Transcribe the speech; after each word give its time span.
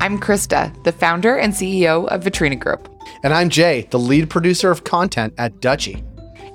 I'm 0.00 0.18
Krista, 0.18 0.72
the 0.84 0.92
founder 0.92 1.36
and 1.36 1.52
CEO 1.52 2.08
of 2.08 2.24
Vitrina 2.24 2.58
Group. 2.58 2.88
And 3.22 3.34
I'm 3.34 3.50
Jay, 3.50 3.86
the 3.90 3.98
lead 3.98 4.30
producer 4.30 4.70
of 4.70 4.84
content 4.84 5.34
at 5.36 5.60
Dutchie. 5.60 6.02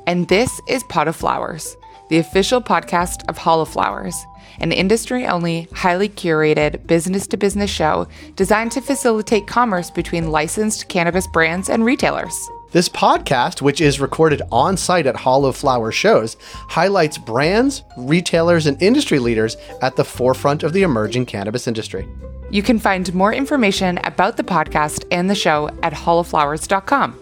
And 0.08 0.28
this 0.28 0.60
is 0.68 0.84
Pot 0.86 1.08
of 1.08 1.16
Flowers, 1.16 1.78
the 2.10 2.18
official 2.18 2.62
podcast 2.62 3.30
of 3.30 3.38
Hall 3.38 3.62
of 3.62 3.70
Flowers, 3.70 4.16
an 4.60 4.72
industry 4.72 5.28
only, 5.28 5.68
highly 5.74 6.10
curated 6.10 6.88
business 6.88 7.28
to 7.28 7.38
business 7.38 7.70
show 7.70 8.08
designed 8.36 8.72
to 8.72 8.82
facilitate 8.82 9.46
commerce 9.46 9.92
between 9.92 10.32
licensed 10.32 10.88
cannabis 10.90 11.28
brands 11.28 11.70
and 11.70 11.86
retailers. 11.86 12.34
This 12.72 12.88
podcast, 12.88 13.64
which 13.64 13.82
is 13.82 14.00
recorded 14.00 14.44
on 14.52 14.78
site 14.78 15.08
at 15.08 15.16
Hall 15.16 15.44
of 15.46 15.56
Flower 15.56 15.92
shows, 15.92 16.38
highlights 16.52 17.18
brands, 17.18 17.84
retailers, 17.98 18.68
and 18.68 18.80
industry 18.80 19.18
leaders 19.18 19.58
at 19.82 19.96
the 19.96 20.06
forefront 20.06 20.62
of 20.62 20.72
the 20.74 20.84
emerging 20.84 21.26
cannabis 21.26 21.68
industry. 21.68 22.08
You 22.52 22.62
can 22.62 22.78
find 22.78 23.12
more 23.16 23.34
information 23.34 24.00
about 24.04 24.38
the 24.38 24.44
podcast 24.44 25.04
and 25.10 25.28
the 25.28 25.36
show 25.36 25.70
at 25.82 25.94
hallofflowers.com. 25.94 27.20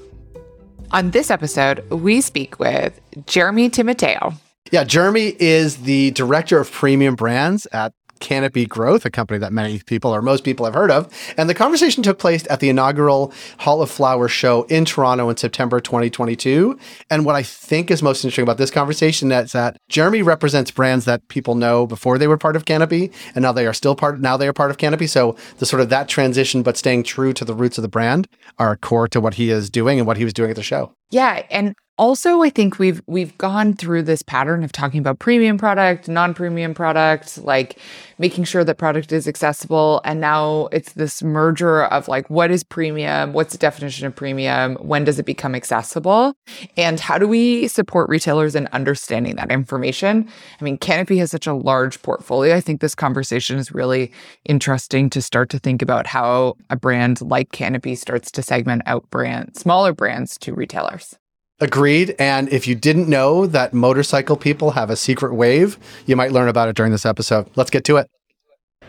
On 0.91 1.12
this 1.12 1.32
episode, 1.32 1.90
we 1.91 2.20
speak 2.20 2.60
with 2.60 3.00
Jeremy 3.26 3.70
Timoteo. 3.70 4.34
Yeah, 4.72 4.84
Jeremy 4.84 5.34
is 5.40 5.77
the 5.77 6.12
director 6.12 6.60
of 6.60 6.70
premium 6.72 7.16
brands 7.16 7.68
at 7.72 7.94
Canopy 8.20 8.66
Growth, 8.66 9.05
a 9.05 9.09
company 9.09 9.39
that 9.39 9.53
many 9.53 9.80
people 9.80 10.13
or 10.13 10.21
most 10.21 10.44
people 10.44 10.66
have 10.66 10.73
heard 10.73 10.91
of. 10.91 11.12
And 11.38 11.49
the 11.49 11.53
conversation 11.53 12.03
took 12.03 12.20
place 12.20 12.45
at 12.49 12.59
the 12.59 12.70
inaugural 12.70 13.34
Hall 13.59 13.81
of 13.81 13.90
Flowers 13.90 14.31
show 14.31 14.63
in 14.63 14.85
Toronto 14.85 15.30
in 15.30 15.38
September 15.38 15.80
2022. 15.80 16.77
And 17.09 17.26
what 17.26 17.35
I 17.35 17.43
think 17.43 17.91
is 17.91 18.03
most 18.03 18.23
interesting 18.23 18.43
about 18.43 18.57
this 18.57 18.71
conversation 18.71 19.31
is 19.31 19.52
that 19.52 19.77
Jeremy 19.90 20.21
represents 20.21 20.71
brands 20.71 21.05
that 21.05 21.27
people 21.27 21.55
know 21.55 21.88
before 21.88 22.17
they 22.17 22.27
were 22.27 22.38
part 22.38 22.55
of 22.55 22.66
Canopy, 22.66 23.12
and 23.35 23.43
now 23.43 23.52
they 23.52 23.67
are 23.67 23.73
still 23.73 23.95
part. 23.95 24.20
Now 24.20 24.38
they 24.38 24.48
are 24.48 24.54
part 24.54 24.71
of 24.71 24.77
Canopy. 24.77 25.07
So 25.07 25.35
the 25.59 25.65
sort 25.65 25.81
of 25.81 25.90
that 25.90 26.07
transition, 26.07 26.63
but 26.63 26.77
staying 26.77 27.04
true 27.04 27.34
to 27.34 27.45
the 27.45 27.54
roots 27.54 27.77
of 27.77 27.81
the 27.81 27.88
brand, 27.88 28.27
are 28.57 28.76
core 28.76 29.07
to 29.09 29.21
what 29.21 29.35
he 29.35 29.49
is 29.49 29.70
doing 29.70 29.99
and 29.99 30.07
what 30.07 30.18
he 30.18 30.24
was 30.24 30.34
doing 30.34 30.49
at 30.49 30.55
the 30.55 30.63
show. 30.63 30.93
Yeah, 31.09 31.46
and 31.49 31.74
also 31.98 32.41
i 32.41 32.49
think 32.49 32.79
we've 32.79 33.01
we've 33.07 33.37
gone 33.37 33.73
through 33.73 34.03
this 34.03 34.21
pattern 34.21 34.63
of 34.63 34.71
talking 34.71 34.99
about 34.99 35.20
premium 35.20 35.57
product 35.57 36.07
non-premium 36.07 36.73
product 36.73 37.37
like 37.40 37.79
making 38.20 38.43
sure 38.43 38.63
that 38.63 38.77
product 38.77 39.12
is 39.12 39.27
accessible. 39.27 40.01
And 40.03 40.20
now 40.20 40.68
it's 40.71 40.93
this 40.93 41.21
merger 41.21 41.84
of 41.85 42.07
like 42.07 42.29
what 42.29 42.51
is 42.51 42.63
premium? 42.63 43.34
What's 43.34 43.53
the 43.53 43.57
definition 43.57 44.07
of 44.07 44.15
premium? 44.15 44.75
When 44.75 45.03
does 45.03 45.20
it 45.20 45.25
become 45.25 45.55
accessible? 45.55 46.34
And 46.75 46.99
how 46.99 47.18
do 47.18 47.27
we 47.27 47.68
support 47.68 48.09
retailers 48.09 48.55
in 48.55 48.68
understanding 48.68 49.35
that 49.35 49.51
information? 49.51 50.27
I 50.59 50.63
mean 50.63 50.77
canopy 50.77 51.18
has 51.18 51.31
such 51.31 51.48
a 51.48 51.53
large 51.53 52.01
portfolio. 52.01 52.55
I 52.55 52.62
think 52.62 52.81
this 52.81 52.95
conversation 52.95 53.57
is 53.57 53.71
really 53.71 54.12
interesting 54.45 55.09
to 55.12 55.21
start 55.21 55.49
to 55.49 55.59
think 55.59 55.81
about 55.81 56.07
how 56.07 56.55
a 56.70 56.75
brand 56.75 57.21
like 57.21 57.51
canopy 57.51 57.95
starts 57.95 58.31
to 58.31 58.41
segment 58.41 58.84
out 58.85 59.09
brand 59.09 59.55
smaller 59.55 59.93
brands 59.93 60.37
to 60.40 60.53
retailers 60.53 61.18
Agreed. 61.60 62.16
And 62.20 62.50
if 62.50 62.68
you 62.68 62.76
didn't 62.76 63.10
know 63.10 63.48
that 63.48 63.74
motorcycle 63.74 64.38
people 64.38 64.72
have 64.72 64.90
a 64.90 64.96
secret 64.96 65.34
wave, 65.34 65.78
you 66.06 66.16
might 66.16 66.31
learn 66.31 66.50
about 66.50 66.69
it 66.69 66.75
during 66.75 66.91
this 66.91 67.06
episode. 67.06 67.50
Let's 67.56 67.72
get 67.72 67.84
to 67.86 67.97
it. 67.97 68.09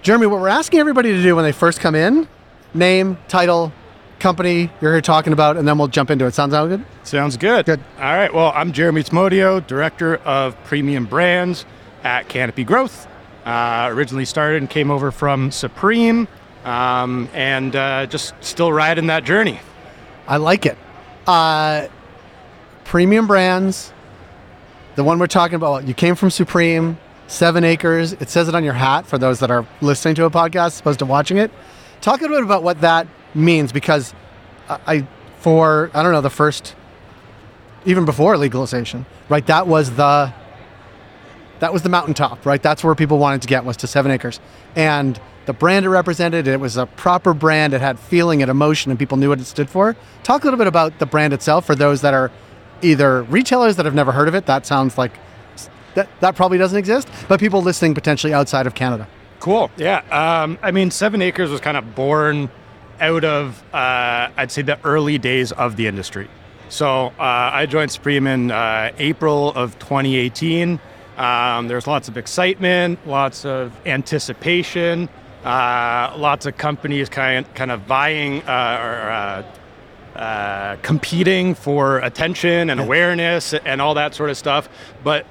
Jeremy, 0.03 0.27
what 0.27 0.41
we're 0.41 0.49
asking 0.49 0.79
everybody 0.79 1.13
to 1.13 1.23
do 1.23 1.35
when 1.35 1.45
they 1.45 1.53
first 1.53 1.81
come 1.81 1.95
in 1.95 2.29
name, 2.75 3.17
title, 3.29 3.73
company 4.19 4.71
you're 4.81 4.93
here 4.93 5.01
talking 5.01 5.33
about, 5.33 5.57
and 5.57 5.67
then 5.67 5.79
we'll 5.79 5.89
jump 5.89 6.11
into 6.11 6.27
it. 6.27 6.35
Sounds 6.35 6.53
all 6.53 6.69
good? 6.69 6.85
Sounds 7.05 7.37
good. 7.37 7.67
Good. 7.67 7.81
All 7.97 8.03
right. 8.15 8.33
Well, 8.33 8.53
I'm 8.55 8.73
Jeremy 8.73 9.03
Timoteo, 9.03 9.61
Director 9.61 10.17
of 10.19 10.57
Premium 10.65 11.07
Brands 11.07 11.65
at 12.05 12.29
Canopy 12.29 12.65
Growth. 12.65 13.07
Uh, 13.45 13.89
originally 13.91 14.25
started 14.25 14.61
and 14.61 14.69
came 14.69 14.91
over 14.91 15.11
from 15.11 15.51
Supreme 15.51 16.29
um, 16.65 17.29
and 17.33 17.75
uh, 17.75 18.07
just 18.07 18.35
still 18.41 18.73
riding 18.73 19.07
that 19.07 19.25
journey. 19.25 19.59
I 20.27 20.37
like 20.37 20.67
it. 20.67 20.77
Uh, 21.27 21.89
premium 22.89 23.27
brands. 23.27 23.93
The 24.97 25.05
one 25.05 25.19
we're 25.19 25.27
talking 25.27 25.57
about, 25.57 25.87
you 25.87 25.93
came 25.93 26.15
from 26.15 26.31
Supreme, 26.31 26.99
Seven 27.27 27.63
Acres. 27.63 28.15
It 28.15 28.31
says 28.31 28.49
it 28.49 28.55
on 28.55 28.65
your 28.65 28.73
hat 28.73 29.07
for 29.07 29.19
those 29.19 29.41
that 29.41 29.51
are 29.51 29.67
listening 29.83 30.15
to 30.15 30.25
a 30.25 30.31
podcast 30.31 30.69
as 30.69 30.81
opposed 30.81 30.99
to 31.01 31.05
watching 31.05 31.37
it. 31.37 31.51
Talk 32.01 32.21
a 32.21 32.23
little 32.23 32.39
bit 32.39 32.45
about 32.45 32.63
what 32.63 32.81
that 32.81 33.07
means 33.35 33.73
because 33.73 34.15
I, 34.71 35.07
for, 35.39 35.91
I 35.93 36.03
don't 36.03 36.13
know, 36.13 36.23
the 36.23 36.31
first, 36.31 36.75
even 37.85 38.07
before 38.07 38.39
legalization, 38.39 39.05
right? 39.29 39.47
That 39.47 39.67
was 39.67 39.91
the, 39.97 40.33
that 41.59 41.75
was 41.75 41.83
the 41.83 41.91
mountaintop, 41.91 42.47
right? 42.47 42.63
That's 42.63 42.83
where 42.83 42.95
people 42.95 43.19
wanted 43.19 43.43
to 43.43 43.49
get 43.49 43.67
was 43.67 43.77
to 43.79 43.87
Seven 43.87 44.11
Acres. 44.11 44.41
And 44.77 45.21
the 45.45 45.53
brand 45.53 45.85
it 45.85 45.91
represented, 45.91 46.49
it 46.49 46.59
was 46.59 46.79
a 46.79 46.87
proper 46.87 47.35
brand. 47.35 47.75
It 47.75 47.83
had 47.83 47.99
feeling 47.99 48.41
and 48.41 48.51
emotion 48.51 48.91
and 48.91 48.99
people 48.99 49.19
knew 49.19 49.29
what 49.29 49.41
it 49.41 49.45
stood 49.45 49.69
for. 49.69 49.95
Talk 50.23 50.45
a 50.45 50.47
little 50.47 50.59
bit 50.59 50.67
about 50.67 50.99
the 50.99 51.07
brand 51.07 51.35
itself 51.35 51.67
for 51.67 51.75
those 51.75 52.01
that 52.01 52.15
are 52.15 52.31
either 52.83 53.23
retailers 53.25 53.77
that 53.77 53.85
have 53.87 53.95
never 53.95 54.13
heard 54.13 54.29
of 54.29 54.35
it. 54.35 54.47
That 54.47 54.67
sounds 54.67 54.99
like 54.99 55.13
that, 55.95 56.09
that 56.21 56.37
probably 56.37 56.59
doesn't 56.59 56.79
exist, 56.79 57.09
but 57.29 57.41
people 57.41 57.63
listening 57.63 57.95
potentially 57.95 58.33
outside 58.33 58.67
of 58.67 58.75
Canada. 58.75 59.09
Cool. 59.41 59.71
Yeah. 59.77 59.99
Um, 60.11 60.59
I 60.63 60.71
mean, 60.71 60.91
Seven 60.91 61.23
Acres 61.23 61.51
was 61.51 61.61
kind 61.61 61.77
of 61.77 61.95
born 61.95 62.51
out 63.01 63.25
of, 63.25 63.63
uh, 63.73 64.31
I'd 64.37 64.51
say, 64.51 64.63
the 64.63 64.79
early 64.85 65.19
days 65.19 65.53
of 65.53 65.77
the 65.77 65.87
industry. 65.87 66.29
So 66.69 67.07
uh, 67.19 67.51
I 67.53 67.67
joined 67.67 67.91
Supreme 67.91 68.27
in 68.27 68.51
uh, 68.51 68.93
April 68.99 69.51
of 69.55 69.79
2018. 69.79 70.79
Um, 71.17 71.69
there's 71.69 71.87
lots 71.87 72.09
of 72.09 72.17
excitement, 72.17 73.05
lots 73.07 73.45
of 73.45 73.73
anticipation, 73.87 75.09
uh, 75.45 76.15
lots 76.17 76.47
of 76.47 76.57
companies 76.57 77.09
kind 77.09 77.53
kind 77.55 77.71
of 77.71 77.81
vying 77.83 78.43
uh, 78.43 79.45
or 79.45 79.45
uh, 80.15 80.19
uh, 80.69 80.77
competing 80.83 81.55
for 81.55 81.99
attention 82.01 82.71
and 82.71 82.81
awareness 82.81 83.55
and 83.55 83.81
all 83.81 83.95
that 83.95 84.15
sort 84.15 84.29
of 84.29 84.37
stuff. 84.37 84.69
But 85.03 85.25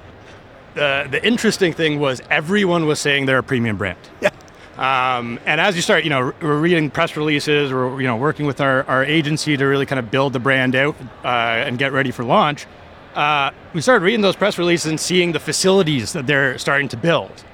the 0.74 1.06
the 1.10 1.24
interesting 1.24 1.72
thing 1.72 2.00
was 2.00 2.20
everyone 2.30 2.86
was 2.86 2.98
saying 2.98 3.26
they're 3.26 3.38
a 3.38 3.42
premium 3.42 3.76
brand. 3.76 3.98
Yeah. 4.20 4.30
Um, 4.76 5.38
and 5.44 5.60
as 5.60 5.76
you 5.76 5.82
start, 5.82 6.04
you 6.04 6.10
know, 6.10 6.32
we're 6.40 6.58
reading 6.58 6.90
press 6.90 7.16
releases, 7.16 7.72
we're 7.72 8.00
you 8.00 8.06
know 8.06 8.16
working 8.16 8.46
with 8.46 8.60
our, 8.60 8.84
our 8.84 9.04
agency 9.04 9.56
to 9.56 9.64
really 9.64 9.86
kind 9.86 9.98
of 9.98 10.10
build 10.10 10.32
the 10.32 10.40
brand 10.40 10.74
out 10.74 10.96
uh, 11.24 11.66
and 11.66 11.78
get 11.78 11.92
ready 11.92 12.10
for 12.10 12.24
launch. 12.24 12.66
Uh, 13.14 13.50
we 13.74 13.80
started 13.80 14.04
reading 14.04 14.20
those 14.20 14.36
press 14.36 14.58
releases 14.58 14.90
and 14.90 15.00
seeing 15.00 15.32
the 15.32 15.40
facilities 15.40 16.12
that 16.12 16.26
they're 16.26 16.58
starting 16.58 16.88
to 16.88 16.96
build, 16.96 17.44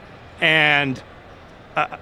and 0.41 1.03
uh, 1.77 1.97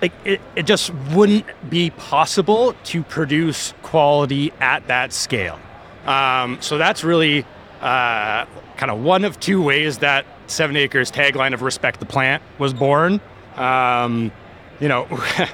like 0.00 0.12
it, 0.24 0.40
it 0.56 0.66
just 0.66 0.92
wouldn't 1.14 1.46
be 1.68 1.90
possible 1.90 2.74
to 2.84 3.02
produce 3.02 3.74
quality 3.82 4.52
at 4.60 4.86
that 4.88 5.12
scale. 5.12 5.58
Um, 6.06 6.58
so 6.60 6.78
that's 6.78 7.04
really 7.04 7.44
uh, 7.80 8.46
kind 8.76 8.90
of 8.90 9.00
one 9.02 9.24
of 9.24 9.38
two 9.40 9.62
ways 9.62 9.98
that 9.98 10.24
Seven 10.46 10.76
Acres 10.76 11.10
tagline 11.10 11.54
of 11.54 11.62
"Respect 11.62 12.00
the 12.00 12.06
Plant" 12.06 12.42
was 12.58 12.72
born. 12.72 13.20
Um, 13.56 14.32
you 14.80 14.88
know. 14.88 15.06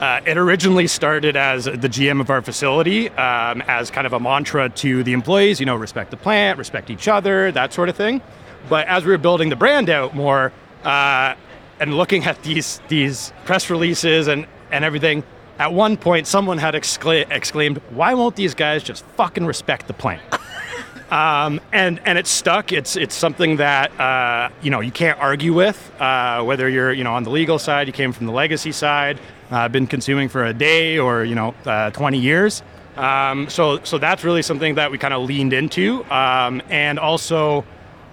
Uh, 0.00 0.20
it 0.26 0.36
originally 0.36 0.88
started 0.88 1.36
as 1.36 1.66
the 1.66 1.88
GM 1.88 2.20
of 2.20 2.28
our 2.28 2.42
facility, 2.42 3.08
um, 3.10 3.62
as 3.68 3.92
kind 3.92 4.08
of 4.08 4.12
a 4.12 4.18
mantra 4.18 4.68
to 4.68 5.04
the 5.04 5.12
employees, 5.12 5.60
you 5.60 5.66
know, 5.66 5.76
respect 5.76 6.10
the 6.10 6.16
plant, 6.16 6.58
respect 6.58 6.90
each 6.90 7.06
other, 7.06 7.52
that 7.52 7.72
sort 7.72 7.88
of 7.88 7.96
thing. 7.96 8.20
But 8.68 8.88
as 8.88 9.04
we 9.04 9.12
were 9.12 9.18
building 9.18 9.50
the 9.50 9.56
brand 9.56 9.88
out 9.88 10.14
more, 10.14 10.52
uh, 10.82 11.36
and 11.80 11.96
looking 11.96 12.24
at 12.24 12.42
these 12.42 12.80
these 12.88 13.32
press 13.44 13.70
releases 13.70 14.28
and 14.28 14.46
and 14.70 14.84
everything, 14.84 15.22
at 15.58 15.72
one 15.72 15.96
point 15.96 16.26
someone 16.26 16.58
had 16.58 16.74
excla- 16.74 17.30
exclaimed, 17.30 17.80
"Why 17.90 18.14
won't 18.14 18.36
these 18.36 18.54
guys 18.54 18.82
just 18.82 19.04
fucking 19.16 19.46
respect 19.46 19.86
the 19.86 19.92
plant?" 19.92 20.22
um, 21.10 21.60
and 21.72 22.00
and 22.04 22.18
it 22.18 22.26
stuck. 22.26 22.72
It's 22.72 22.96
it's 22.96 23.14
something 23.14 23.56
that 23.56 23.98
uh, 24.00 24.50
you 24.62 24.70
know 24.70 24.80
you 24.80 24.90
can't 24.90 25.18
argue 25.18 25.54
with. 25.54 25.92
Uh, 26.00 26.42
whether 26.42 26.68
you're 26.68 26.92
you 26.92 27.04
know 27.04 27.14
on 27.14 27.22
the 27.22 27.30
legal 27.30 27.58
side, 27.58 27.86
you 27.86 27.92
came 27.92 28.12
from 28.12 28.26
the 28.26 28.32
legacy 28.32 28.72
side, 28.72 29.18
uh, 29.50 29.68
been 29.68 29.86
consuming 29.86 30.28
for 30.28 30.44
a 30.44 30.52
day 30.52 30.98
or 30.98 31.24
you 31.24 31.34
know 31.34 31.54
uh, 31.66 31.90
20 31.90 32.18
years. 32.18 32.62
Um, 32.96 33.48
so 33.48 33.82
so 33.84 33.98
that's 33.98 34.24
really 34.24 34.42
something 34.42 34.76
that 34.76 34.90
we 34.90 34.98
kind 34.98 35.14
of 35.14 35.22
leaned 35.24 35.52
into, 35.52 36.04
um, 36.12 36.62
and 36.68 36.98
also 36.98 37.64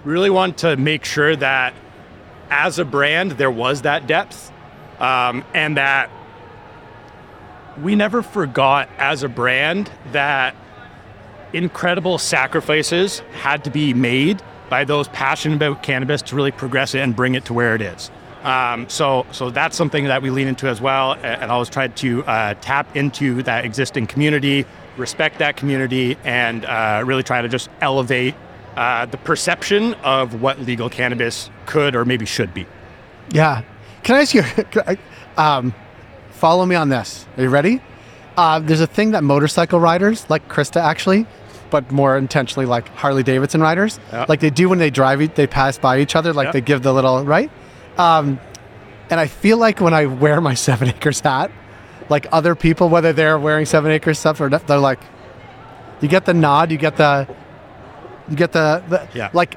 really 0.04 0.30
want 0.30 0.58
to 0.58 0.76
make 0.76 1.04
sure 1.04 1.36
that 1.36 1.72
as 2.52 2.78
a 2.78 2.84
brand, 2.84 3.32
there 3.32 3.50
was 3.50 3.82
that 3.82 4.06
depth, 4.06 4.52
um, 5.00 5.42
and 5.54 5.78
that 5.78 6.10
we 7.80 7.96
never 7.96 8.22
forgot 8.22 8.90
as 8.98 9.22
a 9.22 9.28
brand 9.28 9.90
that 10.12 10.54
incredible 11.54 12.18
sacrifices 12.18 13.20
had 13.40 13.64
to 13.64 13.70
be 13.70 13.94
made 13.94 14.42
by 14.68 14.84
those 14.84 15.08
passionate 15.08 15.56
about 15.56 15.82
cannabis 15.82 16.20
to 16.20 16.36
really 16.36 16.50
progress 16.50 16.94
it 16.94 17.00
and 17.00 17.16
bring 17.16 17.34
it 17.34 17.46
to 17.46 17.54
where 17.54 17.74
it 17.74 17.80
is. 17.80 18.10
Um, 18.42 18.86
so, 18.88 19.24
so 19.32 19.48
that's 19.48 19.74
something 19.74 20.04
that 20.04 20.20
we 20.20 20.28
lean 20.28 20.46
into 20.46 20.66
as 20.66 20.80
well, 20.80 21.14
and 21.22 21.50
always 21.50 21.70
try 21.70 21.88
to 21.88 22.24
uh, 22.24 22.54
tap 22.60 22.94
into 22.96 23.42
that 23.44 23.64
existing 23.64 24.06
community, 24.06 24.66
respect 24.98 25.38
that 25.38 25.56
community, 25.56 26.18
and 26.22 26.66
uh, 26.66 27.02
really 27.04 27.22
try 27.22 27.40
to 27.40 27.48
just 27.48 27.70
elevate 27.80 28.34
uh, 28.76 29.06
the 29.06 29.16
perception 29.18 29.94
of 30.02 30.40
what 30.40 30.60
legal 30.60 30.88
cannabis 30.88 31.50
could 31.66 31.94
or 31.94 32.04
maybe 32.04 32.24
should 32.26 32.52
be. 32.54 32.66
Yeah. 33.30 33.62
Can 34.02 34.16
I 34.16 34.20
ask 34.22 34.34
you? 34.34 34.42
I, 34.86 34.98
um, 35.36 35.74
follow 36.30 36.66
me 36.66 36.74
on 36.74 36.88
this. 36.88 37.26
Are 37.36 37.42
you 37.42 37.48
ready? 37.48 37.80
Uh, 38.36 38.58
there's 38.60 38.80
a 38.80 38.86
thing 38.86 39.10
that 39.12 39.22
motorcycle 39.22 39.78
riders, 39.78 40.24
like 40.30 40.48
Krista 40.48 40.80
actually, 40.80 41.26
but 41.70 41.90
more 41.92 42.16
intentionally 42.16 42.66
like 42.66 42.88
Harley 42.88 43.22
Davidson 43.22 43.60
riders, 43.60 44.00
Yeah. 44.12 44.26
like 44.28 44.40
they 44.40 44.50
do 44.50 44.68
when 44.68 44.78
they 44.78 44.90
drive, 44.90 45.34
they 45.34 45.46
pass 45.46 45.78
by 45.78 46.00
each 46.00 46.16
other, 46.16 46.32
like 46.32 46.46
Yeah. 46.46 46.52
they 46.52 46.60
give 46.62 46.82
the 46.82 46.92
little, 46.92 47.24
right? 47.24 47.50
Um, 47.98 48.40
and 49.10 49.20
I 49.20 49.26
feel 49.26 49.58
like 49.58 49.80
when 49.80 49.92
I 49.94 50.06
wear 50.06 50.40
my 50.40 50.54
Seven 50.68 50.88
Acres 50.88 51.20
hat, 51.20 51.50
like 52.08 52.26
other 52.32 52.54
people, 52.54 52.88
whether 52.88 53.12
they're 53.12 53.38
wearing 53.38 53.66
Seven 53.66 53.90
Acres 53.92 54.18
stuff 54.18 54.40
or 54.40 54.48
not, 54.50 54.66
they're 54.66 54.78
like, 54.78 55.00
you 56.00 56.08
get 56.08 56.24
the 56.24 56.34
nod, 56.34 56.70
you 56.70 56.78
get 56.78 56.96
the, 56.96 57.28
you 58.28 58.36
get 58.36 58.52
the, 58.52 58.82
the 58.88 59.08
Yeah. 59.14 59.30
like, 59.32 59.56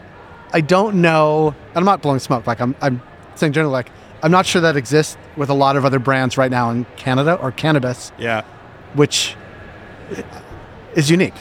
I 0.53 0.61
don't 0.61 1.01
know, 1.01 1.49
and 1.69 1.77
I'm 1.77 1.85
not 1.85 2.01
blowing 2.01 2.19
smoke, 2.19 2.47
like 2.47 2.61
I'm, 2.61 2.75
I'm 2.81 3.01
saying 3.35 3.53
generally, 3.53 3.73
like, 3.73 3.89
I'm 4.23 4.31
not 4.31 4.45
sure 4.45 4.61
that 4.61 4.75
exists 4.77 5.17
with 5.37 5.49
a 5.49 5.53
lot 5.53 5.75
of 5.75 5.85
other 5.85 5.99
brands 5.99 6.37
right 6.37 6.49
now 6.49 6.69
in 6.71 6.85
Canada 6.95 7.35
or 7.35 7.51
cannabis, 7.51 8.11
Yeah. 8.17 8.43
which 8.93 9.35
is 10.95 11.09
unique. 11.09 11.33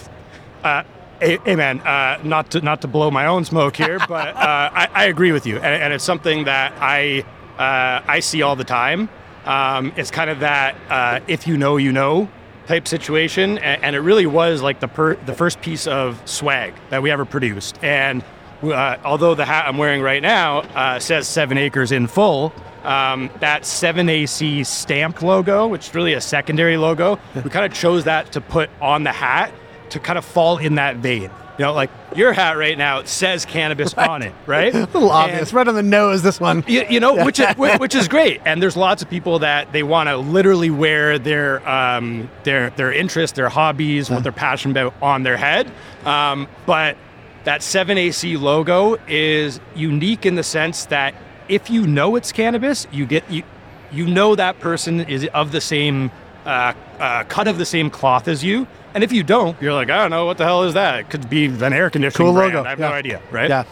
Uh, 0.62 0.82
hey, 1.20 1.38
uh, 1.46 2.18
not 2.24 2.50
to 2.50 2.60
not 2.60 2.80
to 2.82 2.88
blow 2.88 3.10
my 3.10 3.26
own 3.26 3.44
smoke 3.44 3.76
here, 3.76 3.98
but 4.08 4.34
uh, 4.36 4.70
I, 4.72 4.88
I 4.92 5.04
agree 5.04 5.32
with 5.32 5.46
you, 5.46 5.56
and, 5.56 5.82
and 5.82 5.92
it's 5.92 6.04
something 6.04 6.44
that 6.44 6.72
I 6.80 7.24
uh, 7.58 8.02
I 8.10 8.20
see 8.20 8.42
all 8.42 8.56
the 8.56 8.64
time. 8.64 9.08
Um, 9.44 9.92
it's 9.96 10.10
kind 10.10 10.30
of 10.30 10.40
that 10.40 10.74
uh, 10.88 11.20
if 11.28 11.46
you 11.46 11.56
know, 11.56 11.76
you 11.76 11.92
know 11.92 12.28
type 12.66 12.88
situation, 12.88 13.58
and, 13.58 13.94
it 13.94 14.00
really 14.00 14.26
was 14.26 14.62
like 14.62 14.80
the 14.80 14.88
per, 14.88 15.14
the 15.14 15.34
first 15.34 15.60
piece 15.60 15.86
of 15.86 16.20
swag 16.28 16.74
that 16.90 17.02
we 17.02 17.10
ever 17.10 17.24
produced. 17.24 17.78
And 17.82 18.24
uh, 18.62 18.96
although 19.04 19.34
the 19.34 19.44
hat 19.44 19.66
I'm 19.68 19.78
wearing 19.78 20.00
right 20.02 20.22
now 20.22 20.60
uh, 20.60 20.98
says 20.98 21.28
Seven 21.28 21.58
Acres 21.58 21.92
in 21.92 22.06
full. 22.06 22.52
Um, 22.82 23.30
that 23.40 23.62
7AC 23.62 24.66
stamp 24.66 25.22
logo, 25.22 25.66
which 25.68 25.88
is 25.88 25.94
really 25.94 26.12
a 26.12 26.20
secondary 26.20 26.76
logo, 26.76 27.18
we 27.34 27.48
kind 27.48 27.64
of 27.64 27.72
chose 27.72 28.04
that 28.04 28.32
to 28.32 28.42
put 28.42 28.68
on 28.80 29.04
the 29.04 29.12
hat 29.12 29.54
to 29.90 29.98
kind 29.98 30.18
of 30.18 30.24
fall 30.24 30.58
in 30.58 30.74
that 30.74 30.96
vein. 30.96 31.30
You 31.58 31.66
know, 31.66 31.72
like 31.72 31.90
your 32.16 32.32
hat 32.32 32.56
right 32.56 32.76
now 32.76 33.04
says 33.04 33.44
cannabis 33.44 33.94
on 33.94 34.22
it, 34.22 34.34
right? 34.46 34.74
A 34.74 34.80
little 34.80 35.10
obvious, 35.10 35.52
right 35.52 35.66
on 35.66 35.74
the 35.74 35.82
nose. 35.82 36.22
This 36.22 36.40
one. 36.40 36.64
You, 36.66 36.84
you 36.90 36.98
know, 37.00 37.24
which 37.24 37.38
is 37.38 37.46
which 37.56 37.94
is 37.94 38.08
great, 38.08 38.40
and 38.44 38.60
there's 38.62 38.76
lots 38.76 39.02
of 39.02 39.10
people 39.10 39.38
that 39.40 39.72
they 39.72 39.82
want 39.84 40.08
to 40.08 40.16
literally 40.16 40.70
wear 40.70 41.18
their 41.18 41.66
um, 41.68 42.28
their 42.42 42.70
their 42.70 42.92
interests, 42.92 43.36
their 43.36 43.48
hobbies, 43.48 44.10
what 44.10 44.22
they're 44.24 44.32
passionate 44.32 44.72
about 44.72 44.94
on 45.00 45.22
their 45.22 45.36
head. 45.36 45.70
Um, 46.04 46.48
but 46.66 46.96
that 47.44 47.60
7AC 47.60 48.40
logo 48.40 48.96
is 49.06 49.60
unique 49.74 50.26
in 50.26 50.34
the 50.34 50.42
sense 50.42 50.86
that 50.86 51.14
if 51.48 51.70
you 51.70 51.86
know 51.86 52.16
it's 52.16 52.32
cannabis, 52.32 52.86
you 52.90 53.06
get 53.06 53.30
you 53.30 53.44
you 53.92 54.06
know 54.06 54.34
that 54.34 54.58
person 54.58 55.00
is 55.00 55.28
of 55.34 55.52
the 55.52 55.60
same 55.60 56.10
uh, 56.46 56.72
uh, 56.98 57.24
cut 57.24 57.46
of 57.46 57.58
the 57.58 57.64
same 57.66 57.90
cloth 57.90 58.28
as 58.28 58.42
you. 58.42 58.66
And 58.94 59.02
if 59.02 59.12
you 59.12 59.22
don't, 59.24 59.60
you're 59.60 59.72
like, 59.72 59.90
I 59.90 59.96
don't 59.96 60.10
know 60.10 60.24
what 60.24 60.38
the 60.38 60.44
hell 60.44 60.62
is 60.62 60.74
that. 60.74 61.00
It 61.00 61.10
could 61.10 61.28
be 61.28 61.46
an 61.46 61.72
air 61.72 61.90
conditioning 61.90 62.26
Cool 62.28 62.34
brand. 62.34 62.54
logo. 62.54 62.64
I 62.66 62.70
have 62.70 62.78
Yeah. 62.78 62.88
no 62.88 62.94
idea, 62.94 63.20
right? 63.32 63.48
Yeah, 63.50 63.64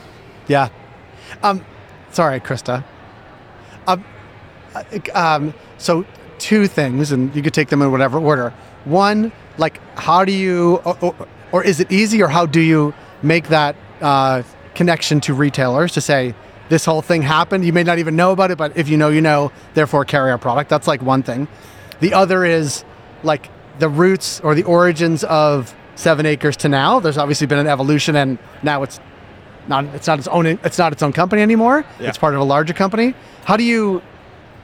yeah. 0.49 0.69
Um, 1.43 1.65
sorry, 2.11 2.41
Krista. 2.41 2.83
Um, 3.87 4.05
um, 5.15 5.55
so 5.79 6.05
two 6.39 6.67
things, 6.67 7.13
and 7.13 7.35
you 7.37 7.43
could 7.43 7.55
take 7.55 7.69
them 7.69 7.83
in 7.83 7.91
whatever 7.93 8.19
order. 8.19 8.53
One, 8.85 9.31
like, 9.59 9.81
how 9.97 10.25
do 10.25 10.33
you, 10.33 10.77
or, 10.85 10.97
or, 11.01 11.15
or 11.53 11.65
is 11.65 11.79
it 11.81 11.91
easy, 11.93 12.21
or 12.23 12.29
how 12.29 12.47
do 12.47 12.61
you 12.61 12.93
make 13.23 13.49
that 13.49 13.77
uh, 14.01 14.43
connection 14.75 15.21
to 15.23 15.35
retailers 15.35 15.93
to 15.93 16.01
say 16.01 16.35
this 16.69 16.85
whole 16.85 17.03
thing 17.03 17.23
happened? 17.23 17.65
You 17.65 17.73
may 17.73 17.85
not 17.85 17.99
even 17.99 18.17
know 18.17 18.33
about 18.33 18.51
it, 18.51 18.59
but 18.59 18.77
if 18.77 18.89
you 18.89 18.97
know, 18.97 19.09
you 19.09 19.21
know. 19.21 19.53
Therefore, 19.75 20.05
carry 20.05 20.31
our 20.33 20.39
product. 20.39 20.69
That's 20.69 20.89
like 20.89 21.01
one 21.03 21.23
thing. 21.23 21.47
The 22.01 22.13
other 22.15 22.45
is 22.45 22.85
like 23.23 23.51
the 23.83 23.89
roots 23.89 24.39
or 24.41 24.55
the 24.55 24.63
origins 24.63 25.25
of 25.25 25.75
Seven 25.97 26.25
Acres 26.25 26.57
to 26.59 26.69
now. 26.69 27.01
There's 27.01 27.19
obviously 27.19 27.49
been 27.49 27.59
an 27.59 27.67
evolution, 27.67 28.15
and 28.15 28.39
now 28.63 28.85
it's 28.85 29.01
not 29.67 29.85
it's 29.87 30.07
not 30.07 30.21
its 30.21 30.29
own 30.29 30.47
it's 30.47 30.79
not 30.79 30.93
its 30.93 31.03
own 31.03 31.13
company 31.13 31.43
anymore. 31.43 31.85
Yeah. 31.99 32.09
It's 32.09 32.17
part 32.17 32.35
of 32.35 32.41
a 32.41 32.45
larger 32.45 32.75
company. 32.75 33.13
How 33.45 33.57
do 33.57 33.65
you 33.65 34.01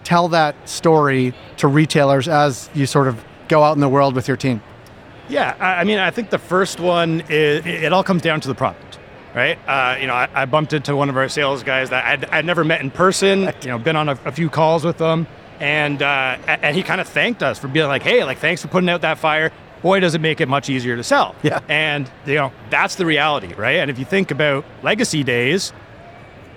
tell 0.05 0.29
that 0.29 0.55
story 0.69 1.35
to 1.57 1.67
retailers 1.67 2.29
as 2.29 2.71
you 2.75 2.87
sort 2.87 3.09
of 3.09 3.23
go 3.49 3.65
out 3.65 3.73
in 3.75 3.81
the 3.81 3.89
world 3.89 4.15
with 4.15 4.29
your 4.29 4.37
team? 4.37 4.63
Yeah, 5.29 5.57
I 5.59 5.81
I 5.81 5.85
mean, 5.85 5.99
I 5.99 6.13
think 6.13 6.31
the 6.31 6.39
first 6.39 6.79
one 6.79 7.25
is 7.29 7.67
it 7.67 7.85
it 7.87 7.93
all 7.93 8.05
comes 8.05 8.23
down 8.23 8.41
to 8.43 8.49
the 8.49 8.55
product, 8.55 9.01
right? 9.35 9.59
Uh, 9.67 9.97
you 10.01 10.07
know, 10.07 10.15
I, 10.15 10.29
I 10.33 10.45
bumped 10.45 10.73
into 10.73 10.95
one 10.95 11.09
of 11.11 11.17
our 11.17 11.29
sales 11.29 11.65
guys 11.65 11.91
that 11.91 12.05
I'd, 12.05 12.25
I'd 12.27 12.45
never 12.45 12.63
met 12.63 12.81
in 12.83 12.93
person. 12.93 13.53
You 13.63 13.71
know, 13.71 13.79
been 13.79 13.97
on 13.97 14.09
a, 14.09 14.19
a 14.25 14.31
few 14.31 14.49
calls 14.49 14.85
with 14.85 14.99
them, 14.99 15.27
and 15.61 16.03
uh, 16.03 16.39
and 16.47 16.77
he 16.77 16.83
kind 16.83 17.01
of 17.01 17.09
thanked 17.09 17.43
us 17.43 17.59
for 17.59 17.69
being 17.69 17.89
like, 17.89 18.03
hey, 18.03 18.25
like 18.25 18.39
thanks 18.39 18.63
for 18.63 18.69
putting 18.69 18.89
out 18.89 19.03
that 19.03 19.19
fire. 19.19 19.53
Boy, 19.83 20.01
does 20.01 20.15
it 20.15 20.21
make 20.21 20.41
it 20.41 20.49
much 20.49 20.69
easier 20.69 20.97
to 20.97 21.05
sell. 21.05 21.37
Yeah. 21.43 21.61
and 21.69 22.11
you 22.27 22.35
know 22.35 22.53
that's 22.71 22.97
the 22.97 23.07
reality, 23.07 23.55
right? 23.55 23.77
And 23.77 23.91
if 23.91 23.99
you 23.99 24.05
think 24.05 24.31
about 24.31 24.65
legacy 24.83 25.23
days, 25.23 25.73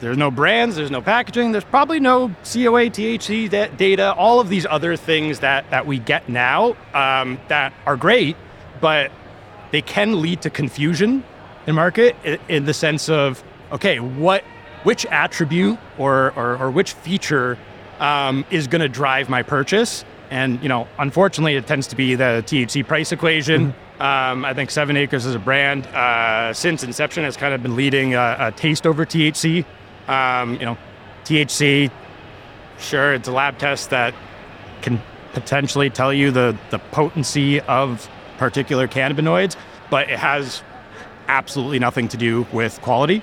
there's 0.01 0.17
no 0.17 0.31
brands, 0.31 0.75
there's 0.75 0.91
no 0.91 1.01
packaging, 1.01 1.51
there's 1.51 1.63
probably 1.63 1.99
no 1.99 2.29
COA, 2.43 2.89
THC 2.89 3.49
da- 3.49 3.67
data, 3.67 4.13
all 4.13 4.39
of 4.39 4.49
these 4.49 4.65
other 4.65 4.97
things 4.97 5.39
that, 5.39 5.69
that 5.69 5.85
we 5.85 5.99
get 5.99 6.27
now 6.27 6.75
um, 6.95 7.39
that 7.47 7.71
are 7.85 7.95
great, 7.95 8.35
but 8.81 9.11
they 9.71 9.81
can 9.83 10.19
lead 10.21 10.41
to 10.41 10.49
confusion 10.49 11.23
in 11.67 11.75
market 11.75 12.15
in, 12.23 12.39
in 12.49 12.65
the 12.65 12.73
sense 12.73 13.09
of, 13.09 13.43
okay, 13.71 13.99
what, 13.99 14.43
which 14.83 15.05
attribute 15.05 15.77
or, 15.99 16.33
or, 16.35 16.57
or 16.57 16.71
which 16.71 16.93
feature 16.93 17.57
um, 18.01 18.43
is 18.51 18.67
going 18.67 18.81
to 18.81 18.89
drive 18.89 19.29
my 19.29 19.43
purchase? 19.43 20.03
And, 20.29 20.61
you 20.63 20.69
know, 20.69 20.87
unfortunately, 20.97 21.55
it 21.55 21.67
tends 21.67 21.87
to 21.87 21.95
be 21.95 22.15
the 22.15 22.43
THC 22.45 22.85
price 22.85 23.11
equation. 23.11 23.73
Um, 23.99 24.45
I 24.45 24.53
think 24.53 24.71
Seven 24.71 24.97
Acres 24.97 25.25
as 25.25 25.35
a 25.35 25.39
brand, 25.39 25.85
uh, 25.87 26.53
since 26.53 26.83
inception, 26.83 27.23
has 27.23 27.37
kind 27.37 27.53
of 27.53 27.61
been 27.61 27.75
leading 27.75 28.15
a, 28.15 28.35
a 28.39 28.51
taste 28.51 28.87
over 28.87 29.05
THC. 29.05 29.63
Um, 30.07 30.53
you 30.53 30.65
know, 30.65 30.77
THC, 31.25 31.91
sure, 32.79 33.13
it's 33.13 33.27
a 33.27 33.31
lab 33.31 33.59
test 33.59 33.91
that 33.91 34.15
can 34.81 35.01
potentially 35.33 35.89
tell 35.89 36.11
you 36.13 36.31
the, 36.31 36.57
the 36.71 36.79
potency 36.79 37.61
of 37.61 38.09
particular 38.37 38.87
cannabinoids, 38.87 39.55
but 39.89 40.09
it 40.09 40.17
has 40.17 40.63
absolutely 41.27 41.79
nothing 41.79 42.07
to 42.07 42.17
do 42.17 42.47
with 42.51 42.81
quality. 42.81 43.21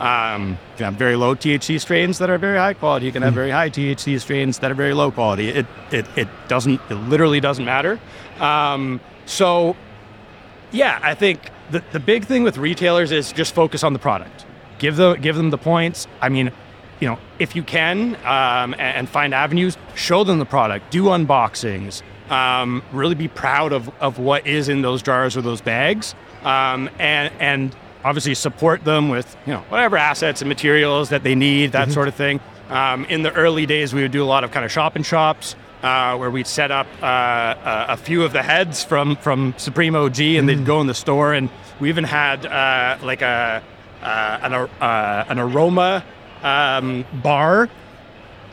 Um, 0.00 0.50
you 0.50 0.76
can 0.76 0.84
have 0.84 0.94
very 0.94 1.16
low 1.16 1.34
THC 1.34 1.80
strains 1.80 2.18
that 2.18 2.30
are 2.30 2.38
very 2.38 2.58
high 2.58 2.74
quality. 2.74 3.06
You 3.06 3.12
can 3.12 3.22
have 3.22 3.34
very 3.34 3.50
high 3.50 3.68
THC 3.68 4.20
strains 4.20 4.58
that 4.60 4.70
are 4.70 4.74
very 4.74 4.94
low 4.94 5.10
quality. 5.10 5.48
It, 5.48 5.66
it, 5.90 6.06
it 6.16 6.28
doesn't, 6.46 6.80
it 6.88 6.94
literally 6.94 7.40
doesn't 7.40 7.64
matter. 7.64 7.98
Um, 8.38 9.00
so 9.26 9.76
yeah, 10.72 10.98
I 11.02 11.14
think 11.14 11.50
the, 11.70 11.82
the 11.92 12.00
big 12.00 12.24
thing 12.24 12.42
with 12.42 12.58
retailers 12.58 13.12
is 13.12 13.32
just 13.32 13.54
focus 13.54 13.82
on 13.82 13.92
the 13.92 13.98
product. 13.98 14.44
Give 14.78 14.96
the 14.96 15.14
give 15.14 15.36
them 15.36 15.50
the 15.50 15.58
points. 15.58 16.06
I 16.20 16.28
mean, 16.28 16.52
you 17.00 17.08
know, 17.08 17.18
if 17.38 17.56
you 17.56 17.62
can 17.62 18.14
um, 18.24 18.74
and, 18.74 18.80
and 18.80 19.08
find 19.08 19.34
avenues, 19.34 19.76
show 19.94 20.24
them 20.24 20.38
the 20.38 20.46
product. 20.46 20.90
Do 20.90 21.04
unboxings. 21.04 22.02
Um, 22.30 22.82
really 22.92 23.14
be 23.14 23.28
proud 23.28 23.72
of, 23.72 23.90
of 24.00 24.18
what 24.18 24.46
is 24.46 24.68
in 24.68 24.82
those 24.82 25.02
jars 25.02 25.36
or 25.36 25.40
those 25.40 25.62
bags, 25.62 26.14
um, 26.44 26.90
and 26.98 27.32
and 27.40 27.74
obviously 28.04 28.34
support 28.34 28.84
them 28.84 29.08
with 29.08 29.36
you 29.46 29.52
know 29.52 29.60
whatever 29.68 29.96
assets 29.96 30.40
and 30.42 30.48
materials 30.48 31.08
that 31.10 31.22
they 31.22 31.34
need, 31.34 31.72
that 31.72 31.90
sort 31.90 32.08
of 32.08 32.14
thing. 32.14 32.40
Um, 32.68 33.04
in 33.06 33.22
the 33.22 33.32
early 33.32 33.64
days, 33.66 33.94
we 33.94 34.02
would 34.02 34.12
do 34.12 34.22
a 34.22 34.26
lot 34.26 34.44
of 34.44 34.50
kind 34.50 34.64
of 34.64 34.70
shop 34.70 34.94
and 34.96 35.04
shops 35.04 35.56
uh, 35.82 36.16
where 36.16 36.30
we'd 36.30 36.46
set 36.46 36.70
up 36.70 36.86
uh, 37.02 37.86
a, 37.88 37.92
a 37.92 37.96
few 37.96 38.24
of 38.24 38.32
the 38.32 38.42
heads 38.42 38.84
from 38.84 39.16
from 39.16 39.54
Supreme 39.56 39.94
OG, 39.94 40.20
and 40.20 40.48
they'd 40.48 40.66
go 40.66 40.80
in 40.80 40.86
the 40.86 40.94
store, 40.94 41.34
and 41.34 41.48
we 41.80 41.88
even 41.88 42.04
had 42.04 42.44
uh, 42.46 42.98
like 43.02 43.22
a 43.22 43.62
uh, 44.02 44.38
an, 44.42 44.52
uh, 44.52 45.24
an 45.28 45.38
aroma 45.38 46.04
um, 46.42 47.04
bar 47.22 47.68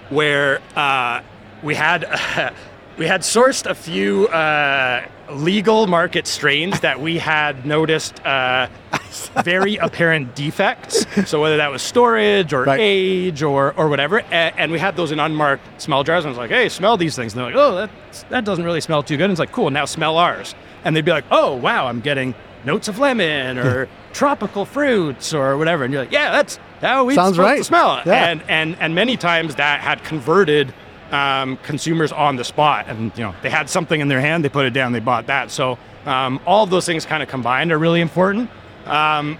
where 0.09 0.61
uh, 0.75 1.21
we 1.63 1.75
had 1.75 2.03
we 2.97 3.05
had 3.07 3.21
sourced 3.21 3.65
a 3.69 3.75
few 3.75 4.27
uh, 4.27 5.05
legal 5.31 5.87
market 5.87 6.27
strains 6.27 6.79
that 6.81 6.99
we 7.01 7.17
had 7.17 7.65
noticed 7.65 8.23
uh, 8.25 8.67
very 9.43 9.75
apparent 9.77 10.35
defects. 10.35 11.05
So 11.29 11.41
whether 11.41 11.57
that 11.57 11.71
was 11.71 11.81
storage 11.81 12.53
or 12.53 12.63
Right. 12.63 12.79
age 12.81 13.43
or 13.43 13.73
or 13.73 13.89
whatever, 13.89 14.19
and, 14.21 14.55
and 14.57 14.71
we 14.71 14.79
had 14.79 14.95
those 14.95 15.11
in 15.11 15.19
unmarked 15.19 15.81
smell 15.81 16.03
jars. 16.03 16.23
And 16.25 16.29
I 16.29 16.31
was 16.31 16.37
like, 16.37 16.51
"Hey, 16.51 16.69
smell 16.69 16.95
these 16.97 17.15
things." 17.15 17.33
And 17.33 17.39
they're 17.39 17.47
like, 17.53 17.55
"Oh, 17.55 17.75
that 17.75 17.89
that 18.29 18.45
doesn't 18.45 18.63
really 18.65 18.81
smell 18.81 19.03
too 19.03 19.17
good." 19.17 19.25
And 19.25 19.31
it's 19.31 19.39
like, 19.39 19.51
"Cool, 19.51 19.69
now 19.71 19.85
smell 19.85 20.17
ours." 20.17 20.55
And 20.83 20.95
they'd 20.95 21.03
be 21.05 21.11
like, 21.11 21.25
"Oh, 21.31 21.55
wow, 21.55 21.87
I'm 21.87 21.99
getting 22.01 22.33
notes 22.63 22.87
of 22.87 22.99
lemon 22.99 23.57
or 23.57 23.87
tropical 24.13 24.63
fruits 24.65 25.33
or 25.33 25.57
whatever." 25.57 25.83
And 25.83 25.91
you're 25.93 26.03
like, 26.03 26.11
"Yeah, 26.11 26.31
that's 26.31 26.59
how 26.81 27.03
we 27.05 27.15
Sounds 27.15 27.37
right. 27.37 27.63
smell 27.65 27.97
it." 27.97 28.05
Yeah. 28.05 28.27
And 28.29 28.41
and 28.47 28.77
and 28.79 28.95
many 28.95 29.17
times 29.17 29.55
that 29.55 29.81
had 29.81 30.03
converted 30.03 30.73
um, 31.15 31.57
consumers 31.57 32.11
on 32.11 32.35
the 32.35 32.43
spot, 32.43 32.85
and 32.87 33.11
you 33.17 33.23
know 33.23 33.33
they 33.41 33.49
had 33.49 33.69
something 33.69 33.99
in 33.99 34.07
their 34.07 34.21
hand, 34.21 34.43
they 34.43 34.49
put 34.49 34.65
it 34.65 34.73
down, 34.73 34.91
they 34.91 34.99
bought 34.99 35.27
that. 35.27 35.49
So 35.49 35.77
um, 36.05 36.39
all 36.45 36.63
of 36.63 36.69
those 36.69 36.85
things 36.85 37.05
kind 37.05 37.23
of 37.23 37.29
combined 37.29 37.71
are 37.71 37.79
really 37.79 38.01
important. 38.01 38.49
Um, 38.85 39.39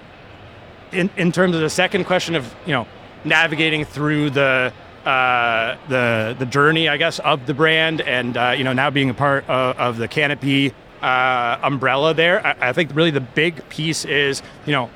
in 0.91 1.10
in 1.17 1.32
terms 1.32 1.55
of 1.55 1.62
the 1.62 1.70
second 1.70 2.05
question 2.05 2.36
of 2.36 2.55
you 2.65 2.72
know 2.72 2.88
navigating 3.25 3.84
through 3.84 4.29
the 4.29 4.72
uh, 5.05 5.77
the 5.89 6.36
the 6.39 6.46
journey, 6.46 6.88
I 6.88 6.98
guess, 6.98 7.20
of 7.20 7.46
the 7.46 7.53
brand, 7.53 8.01
and 8.01 8.38
uh, 8.38 8.55
you 8.58 8.63
know 8.63 8.74
now 8.74 8.89
being 8.89 9.10
a 9.10 9.13
part 9.13 9.48
of, 9.50 9.77
of 9.77 9.98
the 9.98 10.08
Canopy 10.08 10.74
uh, 11.01 11.60
umbrella 11.62 12.13
there, 12.13 12.46
I, 12.46 12.70
I, 12.70 12.74
think 12.74 12.96
really 12.96 13.12
the 13.12 13.22
big 13.22 13.67
piece 13.70 14.05
is 14.05 14.41
you 14.65 14.72
know 14.72 14.89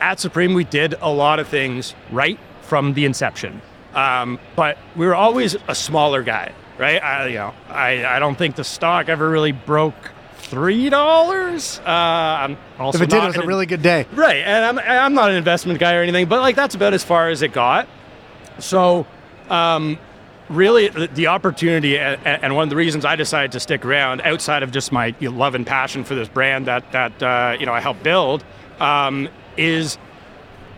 at 0.00 0.20
Supreme 0.20 0.54
we 0.54 0.64
did 0.64 0.94
a 1.00 1.10
lot 1.10 1.40
of 1.40 1.48
things 1.48 1.94
right 2.10 2.38
from 2.62 2.94
the 2.94 3.04
inception, 3.04 3.60
um, 3.96 4.38
but 4.54 4.76
we 4.94 5.06
were 5.06 5.14
always 5.14 5.56
a 5.68 5.74
smaller 5.74 6.22
guy, 6.22 6.52
right? 6.78 7.02
I, 7.02 7.26
you 7.28 7.34
know, 7.36 7.54
I, 7.68 8.04
I 8.04 8.18
don't 8.18 8.36
think 8.36 8.54
the 8.54 8.62
stock 8.62 9.08
ever 9.08 9.28
really 9.28 9.52
broke 9.52 10.12
three 10.36 10.90
dollars. 10.90 11.80
Uh, 11.80 11.90
I'm 11.90 12.58
also 12.78 12.98
if 12.98 13.04
it 13.04 13.10
did, 13.10 13.24
it 13.24 13.26
was 13.26 13.36
a 13.36 13.46
really 13.46 13.64
good 13.64 13.82
day, 13.82 14.06
right? 14.12 14.36
And 14.36 14.64
I'm 14.64 14.78
I'm 14.78 15.14
not 15.14 15.30
an 15.30 15.36
investment 15.36 15.80
guy 15.80 15.94
or 15.94 16.02
anything, 16.02 16.28
but 16.28 16.40
like 16.40 16.54
that's 16.56 16.74
about 16.74 16.92
as 16.92 17.02
far 17.02 17.30
as 17.30 17.40
it 17.40 17.54
got. 17.54 17.88
So, 18.58 19.06
um, 19.48 19.98
really, 20.50 20.88
the 20.88 21.28
opportunity 21.28 21.98
and 21.98 22.54
one 22.54 22.64
of 22.64 22.70
the 22.70 22.76
reasons 22.76 23.06
I 23.06 23.16
decided 23.16 23.52
to 23.52 23.60
stick 23.60 23.84
around, 23.84 24.20
outside 24.20 24.62
of 24.62 24.72
just 24.72 24.92
my 24.92 25.14
love 25.22 25.54
and 25.54 25.66
passion 25.66 26.04
for 26.04 26.14
this 26.14 26.28
brand 26.28 26.66
that 26.66 26.92
that 26.92 27.22
uh, 27.22 27.56
you 27.58 27.64
know 27.64 27.72
I 27.72 27.80
helped 27.80 28.02
build, 28.02 28.44
um, 28.78 29.30
is 29.56 29.96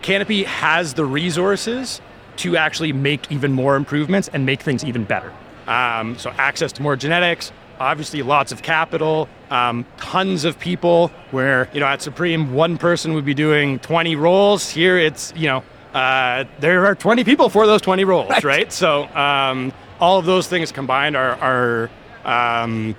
Canopy 0.03 0.45
has 0.45 0.95
the 0.95 1.05
resources 1.05 2.01
to 2.39 2.57
actually 2.57 2.93
make 2.93 3.31
even 3.31 3.53
more 3.53 3.77
improvements 3.77 4.29
and 4.33 4.47
make 4.47 4.63
things 4.63 4.85
even 4.85 5.05
better. 5.05 5.33
Um, 5.67 6.17
so 6.19 6.31
access 6.31 6.73
to 6.73 6.83
more 6.83 6.97
genetics, 6.97 7.53
obviously 7.79 8.23
lots 8.23 8.53
of 8.53 8.63
capital, 8.63 9.29
um, 9.51 9.85
tons 9.99 10.45
of 10.45 10.59
people. 10.59 11.09
Where 11.31 11.69
you 11.73 11.81
know 11.81 11.87
at 11.87 12.01
Supreme, 12.01 12.55
one 12.55 12.79
person 12.79 13.13
would 13.15 13.25
be 13.25 13.35
doing 13.35 13.79
20 13.81 14.17
roles. 14.17 14.71
Here, 14.71 14.99
it's 14.99 15.33
you 15.37 15.49
know 15.49 15.63
uh, 15.95 16.45
there 16.61 16.87
are 16.87 16.95
20 16.95 17.25
people 17.25 17.49
for 17.49 17.67
those 17.67 17.83
20 17.83 18.05
roles, 18.05 18.31
right? 18.31 18.45
right? 18.45 18.73
So 18.73 19.05
um, 19.15 19.73
all 20.01 20.19
of 20.19 20.27
those 20.27 20.49
things 20.49 20.73
combined 20.73 21.17
are, 21.17 21.37
are 21.37 21.91
um, 22.25 22.97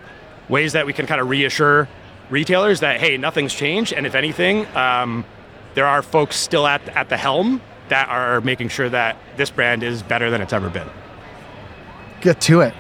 ways 0.48 0.74
that 0.74 0.86
we 0.86 0.94
can 0.94 1.06
kind 1.06 1.22
of 1.22 1.30
reassure 1.30 1.88
retailers 2.30 2.82
that 2.82 3.00
hey, 3.00 3.18
nothing's 3.18 3.54
changed, 3.54 3.94
and 3.94 4.06
if 4.06 4.16
anything, 4.16 4.68
um, 4.76 5.26
there 5.74 5.88
are 5.88 6.02
folks 6.02 6.36
still 6.36 6.68
at 6.68 6.88
at 6.90 7.10
the 7.10 7.18
helm 7.18 7.62
that 7.90 8.10
are 8.10 8.42
making 8.42 8.70
sure 8.70 8.90
that 8.90 9.18
this 9.38 9.50
brand 9.50 9.84
is 9.84 10.02
better 10.02 10.30
than 10.30 10.42
it's 10.42 10.54
ever 10.54 10.70
been. 10.70 10.88
Get 12.22 12.42
to 12.42 12.62
it. 12.62 12.74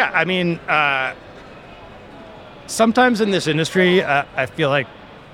Yeah, 0.00 0.10
I 0.14 0.24
mean, 0.24 0.58
uh, 0.60 1.14
sometimes 2.66 3.20
in 3.20 3.30
this 3.32 3.46
industry, 3.46 4.02
uh, 4.02 4.24
I 4.34 4.46
feel 4.46 4.70
like 4.70 4.86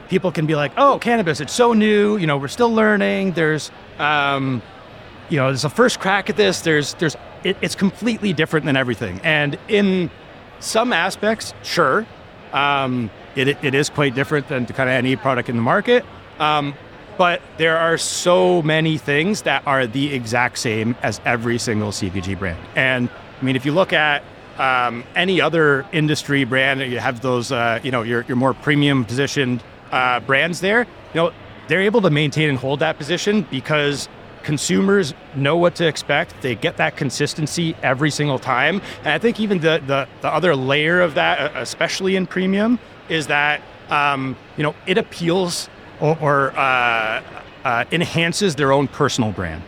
people 0.08 0.32
can 0.32 0.44
be 0.44 0.56
like, 0.56 0.72
"Oh, 0.76 0.98
cannabis, 0.98 1.40
it's 1.40 1.52
so 1.52 1.72
new. 1.72 2.16
You 2.16 2.26
know, 2.26 2.36
we're 2.36 2.48
still 2.48 2.74
learning. 2.74 3.30
There's, 3.30 3.70
um, 4.00 4.60
you 5.28 5.36
know, 5.36 5.46
there's 5.46 5.64
a 5.64 5.70
first 5.70 6.00
crack 6.00 6.28
at 6.30 6.36
this. 6.36 6.62
There's, 6.62 6.94
there's, 6.94 7.16
it, 7.44 7.56
it's 7.62 7.76
completely 7.76 8.32
different 8.32 8.66
than 8.66 8.76
everything. 8.76 9.20
And 9.22 9.56
in 9.68 10.10
some 10.58 10.92
aspects, 10.92 11.54
sure, 11.62 12.04
um, 12.52 13.08
it, 13.36 13.46
it 13.62 13.72
is 13.72 13.88
quite 13.88 14.16
different 14.16 14.48
than 14.48 14.66
kind 14.66 14.90
of 14.90 14.94
any 14.94 15.14
product 15.14 15.48
in 15.48 15.54
the 15.54 15.62
market. 15.62 16.04
Um, 16.40 16.74
but 17.16 17.40
there 17.56 17.78
are 17.78 17.96
so 17.98 18.62
many 18.62 18.98
things 18.98 19.42
that 19.42 19.64
are 19.64 19.86
the 19.86 20.12
exact 20.12 20.58
same 20.58 20.96
as 21.04 21.20
every 21.24 21.56
single 21.56 21.92
CPG 21.92 22.36
brand. 22.36 22.58
And 22.74 23.08
I 23.40 23.44
mean, 23.44 23.54
if 23.54 23.64
you 23.64 23.70
look 23.70 23.92
at 23.92 24.24
um, 24.58 25.04
any 25.14 25.40
other 25.40 25.86
industry 25.92 26.44
brand, 26.44 26.80
you 26.80 26.98
have 26.98 27.20
those, 27.20 27.52
uh, 27.52 27.80
you 27.82 27.90
know, 27.90 28.02
your, 28.02 28.22
your 28.22 28.36
more 28.36 28.54
premium 28.54 29.04
positioned 29.04 29.62
uh, 29.92 30.20
brands 30.20 30.60
there, 30.60 30.80
you 30.80 31.20
know, 31.20 31.32
they're 31.68 31.82
able 31.82 32.00
to 32.02 32.10
maintain 32.10 32.48
and 32.48 32.58
hold 32.58 32.80
that 32.80 32.96
position 32.96 33.42
because 33.50 34.08
consumers 34.42 35.12
know 35.34 35.56
what 35.56 35.74
to 35.74 35.86
expect. 35.86 36.40
They 36.40 36.54
get 36.54 36.76
that 36.76 36.96
consistency 36.96 37.74
every 37.82 38.10
single 38.10 38.38
time. 38.38 38.80
And 39.00 39.08
I 39.08 39.18
think 39.18 39.40
even 39.40 39.58
the, 39.58 39.82
the, 39.84 40.08
the 40.20 40.28
other 40.28 40.54
layer 40.54 41.00
of 41.00 41.14
that, 41.14 41.56
especially 41.56 42.14
in 42.14 42.26
premium, 42.26 42.78
is 43.08 43.26
that, 43.26 43.60
um, 43.90 44.36
you 44.56 44.62
know, 44.62 44.74
it 44.86 44.98
appeals 44.98 45.68
or, 46.00 46.16
or 46.20 46.56
uh, 46.56 47.22
uh, 47.64 47.84
enhances 47.90 48.54
their 48.54 48.70
own 48.72 48.86
personal 48.86 49.32
brand, 49.32 49.62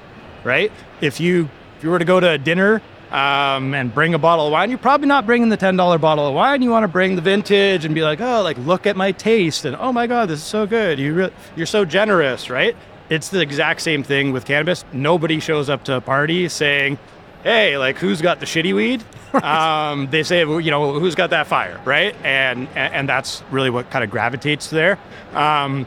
right? 0.45 0.71
If 1.01 1.19
you, 1.19 1.49
if 1.77 1.85
you 1.85 1.91
were 1.91 1.99
to 1.99 2.05
go 2.05 2.21
to 2.21 2.31
a 2.31 2.39
dinner 2.39 2.81
um, 3.11 3.75
and 3.75 3.93
bring 3.93 4.15
a 4.15 4.19
bottle 4.19 4.47
of 4.47 4.53
wine, 4.53 4.71
you're 4.71 4.79
probably 4.79 5.07
not 5.07 5.27
bringing 5.27 5.49
the 5.49 5.57
$10 5.57 6.01
bottle 6.01 6.27
of 6.27 6.35
wine. 6.35 6.63
You 6.63 6.71
want 6.71 6.85
to 6.85 6.89
bring 6.89 7.17
the 7.17 7.23
vintage 7.23 7.85
and 7.85 7.95
be 7.95 8.03
like, 8.03 8.21
oh, 8.21 8.43
like, 8.43 8.59
look 8.59 8.87
at 8.87 8.97
my 8.97 9.13
taste. 9.13 9.65
And 9.65 9.77
oh 9.77 9.93
my 9.93 10.07
God, 10.07 10.29
this 10.29 10.41
is 10.41 10.47
so 10.47 10.67
good. 10.67 10.99
You 10.99 11.15
re- 11.15 11.33
you're 11.57 11.67
so 11.67 11.85
generous, 11.85 12.51
right? 12.51 12.77
It's 13.09 13.29
the 13.31 13.41
exact 13.41 13.81
same 13.81 14.03
thing 14.03 14.33
with 14.33 14.45
cannabis. 14.45 14.85
Nobody 14.93 15.41
shows 15.41 15.71
up 15.71 15.85
to 15.85 15.95
a 15.95 16.01
party 16.01 16.49
saying, 16.49 16.99
hey, 17.43 17.79
like, 17.79 17.97
who's 17.97 18.21
got 18.21 18.41
the 18.41 18.47
shitty 18.47 18.75
weed? 18.75 19.03
um, 19.43 20.09
they 20.11 20.23
say, 20.23 20.41
you 20.41 20.71
know, 20.71 20.99
who's 20.99 21.15
got 21.15 21.31
that 21.31 21.47
fire, 21.47 21.81
right? 21.85 22.15
And, 22.25 22.69
and 22.75 23.09
that's 23.09 23.43
really 23.51 23.71
what 23.71 23.91
kind 23.91 24.05
of 24.05 24.11
gravitates 24.11 24.69
there. 24.69 24.99
Um, 25.33 25.87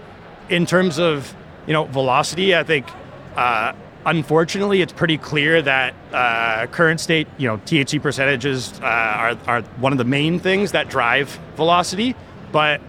in 0.50 0.66
terms 0.66 1.00
of, 1.00 1.36
you 1.68 1.74
know, 1.74 1.86
velocity, 1.86 2.56
I 2.56 2.64
think, 2.64 2.88
uh, 3.36 3.74
unfortunately, 4.06 4.82
it's 4.82 4.94
pretty 4.94 5.18
clear 5.18 5.62
that 5.62 5.94
uh, 6.12 6.68
current 6.68 7.00
state, 7.00 7.28
you 7.38 7.48
know, 7.48 7.58
THC 7.58 8.02
percentages 8.02 8.74
uh, 8.82 8.86
are, 8.86 9.38
are 9.48 9.62
one 9.80 9.92
of 9.92 9.98
the 9.98 10.06
main 10.06 10.40
things 10.40 10.72
that 10.72 10.90
drive 10.90 11.40
velocity. 11.56 12.16
But 12.52 12.82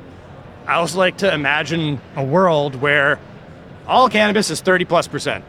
I 0.67 0.75
also 0.75 0.99
like 0.99 1.19
to 1.19 1.33
imagine 1.33 2.01
a 2.17 2.25
world 2.25 2.77
where 2.77 3.19
all 3.87 4.09
cannabis 4.09 4.51
is 4.51 4.61
30 4.61 4.85
plus 4.85 5.09
percent. 5.09 5.45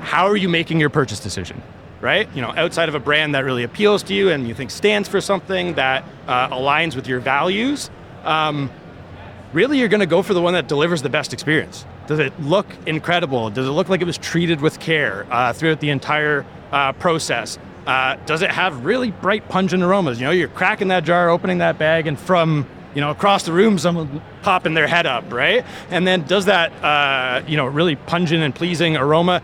How 0.00 0.26
are 0.26 0.36
you 0.36 0.48
making 0.48 0.80
your 0.80 0.90
purchase 0.90 1.20
decision? 1.20 1.62
Right? 2.00 2.28
You 2.34 2.42
know, 2.42 2.52
outside 2.56 2.88
of 2.88 2.96
a 2.96 3.00
brand 3.00 3.36
that 3.36 3.44
really 3.44 3.62
appeals 3.62 4.02
to 4.04 4.14
you 4.14 4.30
and 4.30 4.48
you 4.48 4.54
think 4.54 4.72
stands 4.72 5.08
for 5.08 5.20
something 5.20 5.74
that 5.74 6.04
uh, 6.26 6.48
aligns 6.48 6.96
with 6.96 7.06
your 7.06 7.20
values, 7.20 7.90
um, 8.24 8.70
really 9.52 9.78
you're 9.78 9.88
going 9.88 10.00
to 10.00 10.06
go 10.06 10.22
for 10.22 10.34
the 10.34 10.42
one 10.42 10.54
that 10.54 10.66
delivers 10.66 11.02
the 11.02 11.08
best 11.08 11.32
experience. 11.32 11.84
Does 12.06 12.18
it 12.18 12.38
look 12.40 12.66
incredible? 12.86 13.50
Does 13.50 13.66
it 13.66 13.70
look 13.70 13.88
like 13.88 14.00
it 14.00 14.06
was 14.06 14.18
treated 14.18 14.60
with 14.60 14.80
care 14.80 15.26
uh, 15.30 15.52
throughout 15.52 15.80
the 15.80 15.90
entire 15.90 16.44
uh, 16.72 16.92
process? 16.92 17.58
Uh, 17.86 18.16
does 18.26 18.42
it 18.42 18.50
have 18.50 18.84
really 18.84 19.10
bright, 19.10 19.48
pungent 19.48 19.82
aromas? 19.82 20.20
You 20.20 20.26
know, 20.26 20.32
you're 20.32 20.48
cracking 20.48 20.88
that 20.88 21.04
jar, 21.04 21.30
opening 21.30 21.58
that 21.58 21.78
bag, 21.78 22.06
and 22.06 22.18
from 22.18 22.66
you 22.94 23.00
know 23.00 23.10
across 23.10 23.44
the 23.44 23.52
room, 23.52 23.78
someone 23.78 24.22
popping 24.42 24.74
their 24.74 24.86
head 24.86 25.06
up, 25.06 25.32
right? 25.32 25.64
And 25.90 26.06
then 26.06 26.22
does 26.26 26.46
that 26.46 26.72
uh, 26.82 27.42
you 27.46 27.56
know 27.56 27.66
really 27.66 27.96
pungent 27.96 28.42
and 28.42 28.54
pleasing 28.54 28.96
aroma 28.96 29.42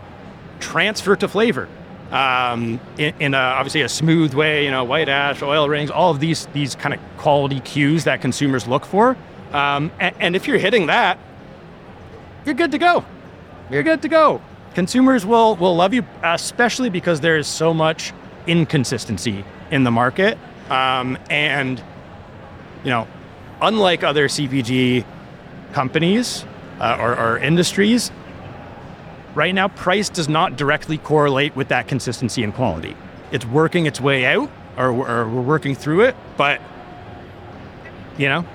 transfer 0.59 1.15
to 1.15 1.27
flavor? 1.27 1.67
Um, 2.11 2.79
in, 2.97 3.13
in 3.19 3.33
a, 3.35 3.37
obviously 3.37 3.81
a 3.81 3.89
smooth 3.89 4.33
way, 4.33 4.65
you 4.65 4.71
know, 4.71 4.83
white 4.83 5.09
ash, 5.09 5.43
oil 5.43 5.69
rings, 5.69 5.91
all 5.91 6.11
of 6.11 6.19
these 6.19 6.47
these 6.47 6.75
kind 6.75 6.93
of 6.93 6.99
quality 7.17 7.59
cues 7.59 8.05
that 8.05 8.21
consumers 8.21 8.67
look 8.67 8.85
for. 8.85 9.15
Um, 9.53 9.91
and, 9.99 10.15
and 10.19 10.35
if 10.35 10.47
you're 10.47 10.57
hitting 10.57 10.87
that, 10.87 11.19
you're 12.45 12.55
good 12.55 12.71
to 12.71 12.77
go. 12.77 13.05
You're 13.69 13.83
good 13.83 14.01
to 14.01 14.07
go. 14.07 14.41
Consumers 14.73 15.25
will 15.25 15.55
will 15.55 15.75
love 15.75 15.93
you, 15.93 16.05
especially 16.23 16.89
because 16.89 17.19
there 17.21 17.37
is 17.37 17.47
so 17.47 17.73
much 17.73 18.13
inconsistency 18.47 19.43
in 19.71 19.83
the 19.83 19.91
market. 19.91 20.37
Um, 20.69 21.17
and 21.29 21.81
you 22.83 22.89
know, 22.89 23.07
unlike 23.61 24.03
other 24.03 24.27
CPG 24.27 25.05
companies 25.73 26.45
uh, 26.79 26.97
or, 26.99 27.17
or 27.17 27.37
industries, 27.39 28.11
right 29.35 29.53
now 29.53 29.67
price 29.67 30.09
does 30.09 30.29
not 30.29 30.55
directly 30.55 30.97
correlate 30.97 31.55
with 31.55 31.67
that 31.69 31.87
consistency 31.87 32.43
and 32.43 32.53
quality. 32.53 32.95
It's 33.31 33.45
working 33.45 33.85
its 33.85 34.01
way 34.01 34.25
out, 34.25 34.49
or, 34.77 34.89
or 34.89 35.29
we're 35.29 35.41
working 35.41 35.75
through 35.75 36.01
it, 36.01 36.15
but 36.37 36.61
you 38.17 38.29
know. 38.29 38.45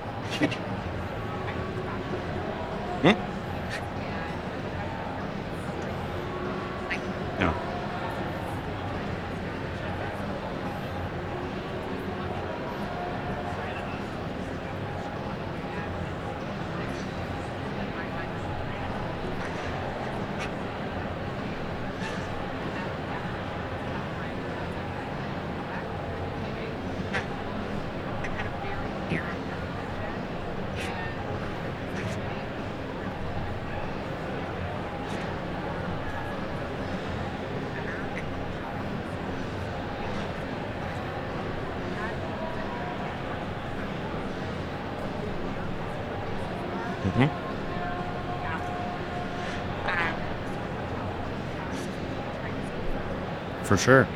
For 53.65 53.77
sure. 53.77 54.07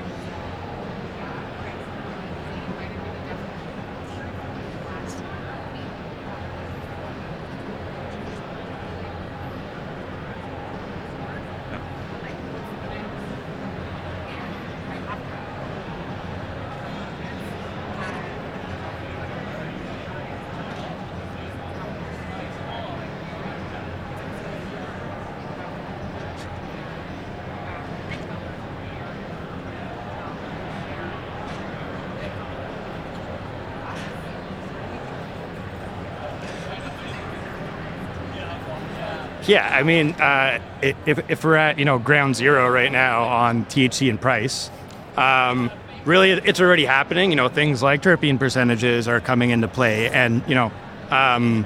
Yeah, 39.50 39.68
I 39.68 39.82
mean, 39.82 40.12
uh, 40.12 40.60
if, 40.84 41.28
if 41.28 41.44
we're 41.44 41.56
at 41.56 41.80
you 41.80 41.86
know 41.86 41.98
ground 41.98 42.36
zero 42.36 42.70
right 42.70 42.92
now 42.92 43.24
on 43.24 43.66
THC 43.66 44.08
and 44.08 44.22
price, 44.22 44.70
um, 45.18 45.72
really 46.06 46.30
it's 46.30 46.62
already 46.62 46.86
happening. 46.86 47.32
You 47.32 47.36
know, 47.36 47.50
things 47.50 47.82
like 47.82 48.04
terpene 48.04 48.38
percentages 48.38 49.08
are 49.08 49.20
coming 49.20 49.50
into 49.50 49.68
play, 49.68 50.08
and 50.10 50.44
you 50.48 50.54
know, 50.54 50.72
um, 51.10 51.66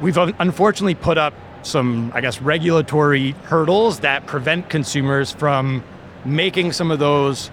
we've 0.00 0.16
unfortunately 0.16 0.94
put 0.94 1.18
up 1.18 1.34
some, 1.64 2.10
I 2.14 2.22
guess, 2.22 2.40
regulatory 2.40 3.32
hurdles 3.42 4.00
that 4.00 4.24
prevent 4.24 4.70
consumers 4.70 5.32
from 5.32 5.84
making 6.24 6.72
some 6.72 6.90
of 6.90 6.98
those 6.98 7.50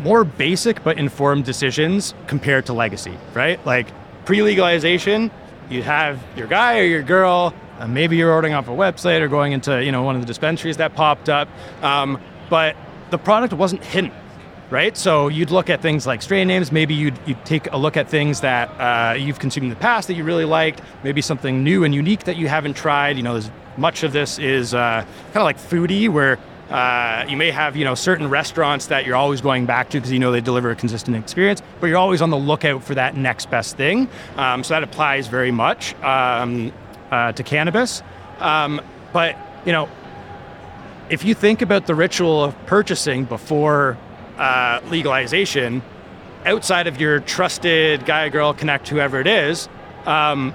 more 0.00 0.22
basic 0.22 0.84
but 0.84 0.98
informed 0.98 1.46
decisions 1.46 2.12
compared 2.26 2.66
to 2.66 2.74
legacy, 2.74 3.16
right? 3.32 3.64
Like 3.64 3.86
pre-legalization, 4.26 5.30
you 5.70 5.82
have 5.82 6.22
your 6.36 6.46
guy 6.46 6.80
or 6.80 6.84
your 6.84 7.02
girl 7.02 7.54
uh, 7.78 7.86
maybe 7.86 8.16
you're 8.16 8.32
ordering 8.32 8.54
off 8.54 8.68
a 8.68 8.72
website 8.72 9.20
or 9.20 9.28
going 9.28 9.52
into 9.52 9.82
you 9.84 9.92
know 9.92 10.02
one 10.02 10.14
of 10.14 10.20
the 10.20 10.26
dispensaries 10.26 10.76
that 10.78 10.94
popped 10.94 11.28
up, 11.28 11.48
um, 11.82 12.20
but 12.48 12.76
the 13.10 13.18
product 13.18 13.52
wasn't 13.52 13.84
hidden, 13.84 14.12
right? 14.70 14.96
So 14.96 15.28
you'd 15.28 15.50
look 15.50 15.70
at 15.70 15.80
things 15.80 16.06
like 16.06 16.22
strain 16.22 16.48
names. 16.48 16.72
Maybe 16.72 16.94
you'd, 16.94 17.18
you'd 17.26 17.44
take 17.44 17.70
a 17.72 17.76
look 17.76 17.96
at 17.96 18.08
things 18.08 18.40
that 18.40 18.68
uh, 18.80 19.14
you've 19.14 19.38
consumed 19.38 19.64
in 19.64 19.70
the 19.70 19.76
past 19.76 20.08
that 20.08 20.14
you 20.14 20.24
really 20.24 20.44
liked. 20.44 20.80
Maybe 21.02 21.20
something 21.20 21.62
new 21.62 21.84
and 21.84 21.94
unique 21.94 22.24
that 22.24 22.36
you 22.36 22.48
haven't 22.48 22.74
tried. 22.74 23.16
You 23.16 23.22
know, 23.22 23.34
there's 23.34 23.50
much 23.76 24.02
of 24.02 24.12
this 24.12 24.38
is 24.38 24.74
uh, 24.74 25.04
kind 25.32 25.36
of 25.36 25.42
like 25.42 25.58
foodie, 25.58 26.08
where 26.08 26.38
uh, 26.70 27.24
you 27.28 27.36
may 27.36 27.50
have 27.50 27.76
you 27.76 27.84
know 27.84 27.94
certain 27.94 28.28
restaurants 28.28 28.86
that 28.86 29.06
you're 29.06 29.16
always 29.16 29.40
going 29.40 29.66
back 29.66 29.90
to 29.90 29.98
because 29.98 30.12
you 30.12 30.18
know 30.18 30.32
they 30.32 30.40
deliver 30.40 30.70
a 30.70 30.76
consistent 30.76 31.16
experience, 31.16 31.62
but 31.80 31.86
you're 31.86 31.98
always 31.98 32.22
on 32.22 32.30
the 32.30 32.36
lookout 32.36 32.82
for 32.82 32.94
that 32.94 33.16
next 33.16 33.50
best 33.50 33.76
thing. 33.76 34.08
Um, 34.36 34.64
so 34.64 34.74
that 34.74 34.82
applies 34.82 35.28
very 35.28 35.50
much. 35.50 35.94
Um, 36.02 36.72
uh, 37.14 37.30
to 37.32 37.44
cannabis. 37.44 38.02
Um, 38.40 38.80
but 39.12 39.36
you 39.64 39.70
know, 39.72 39.88
if 41.08 41.24
you 41.24 41.34
think 41.34 41.62
about 41.62 41.86
the 41.86 41.94
ritual 41.94 42.42
of 42.42 42.66
purchasing 42.66 43.24
before 43.24 43.96
uh, 44.36 44.80
legalization, 44.90 45.82
outside 46.44 46.88
of 46.88 47.00
your 47.00 47.20
trusted 47.20 48.04
guy, 48.04 48.28
girl, 48.30 48.52
connect, 48.52 48.88
whoever 48.88 49.20
it 49.20 49.28
is, 49.28 49.68
um, 50.06 50.52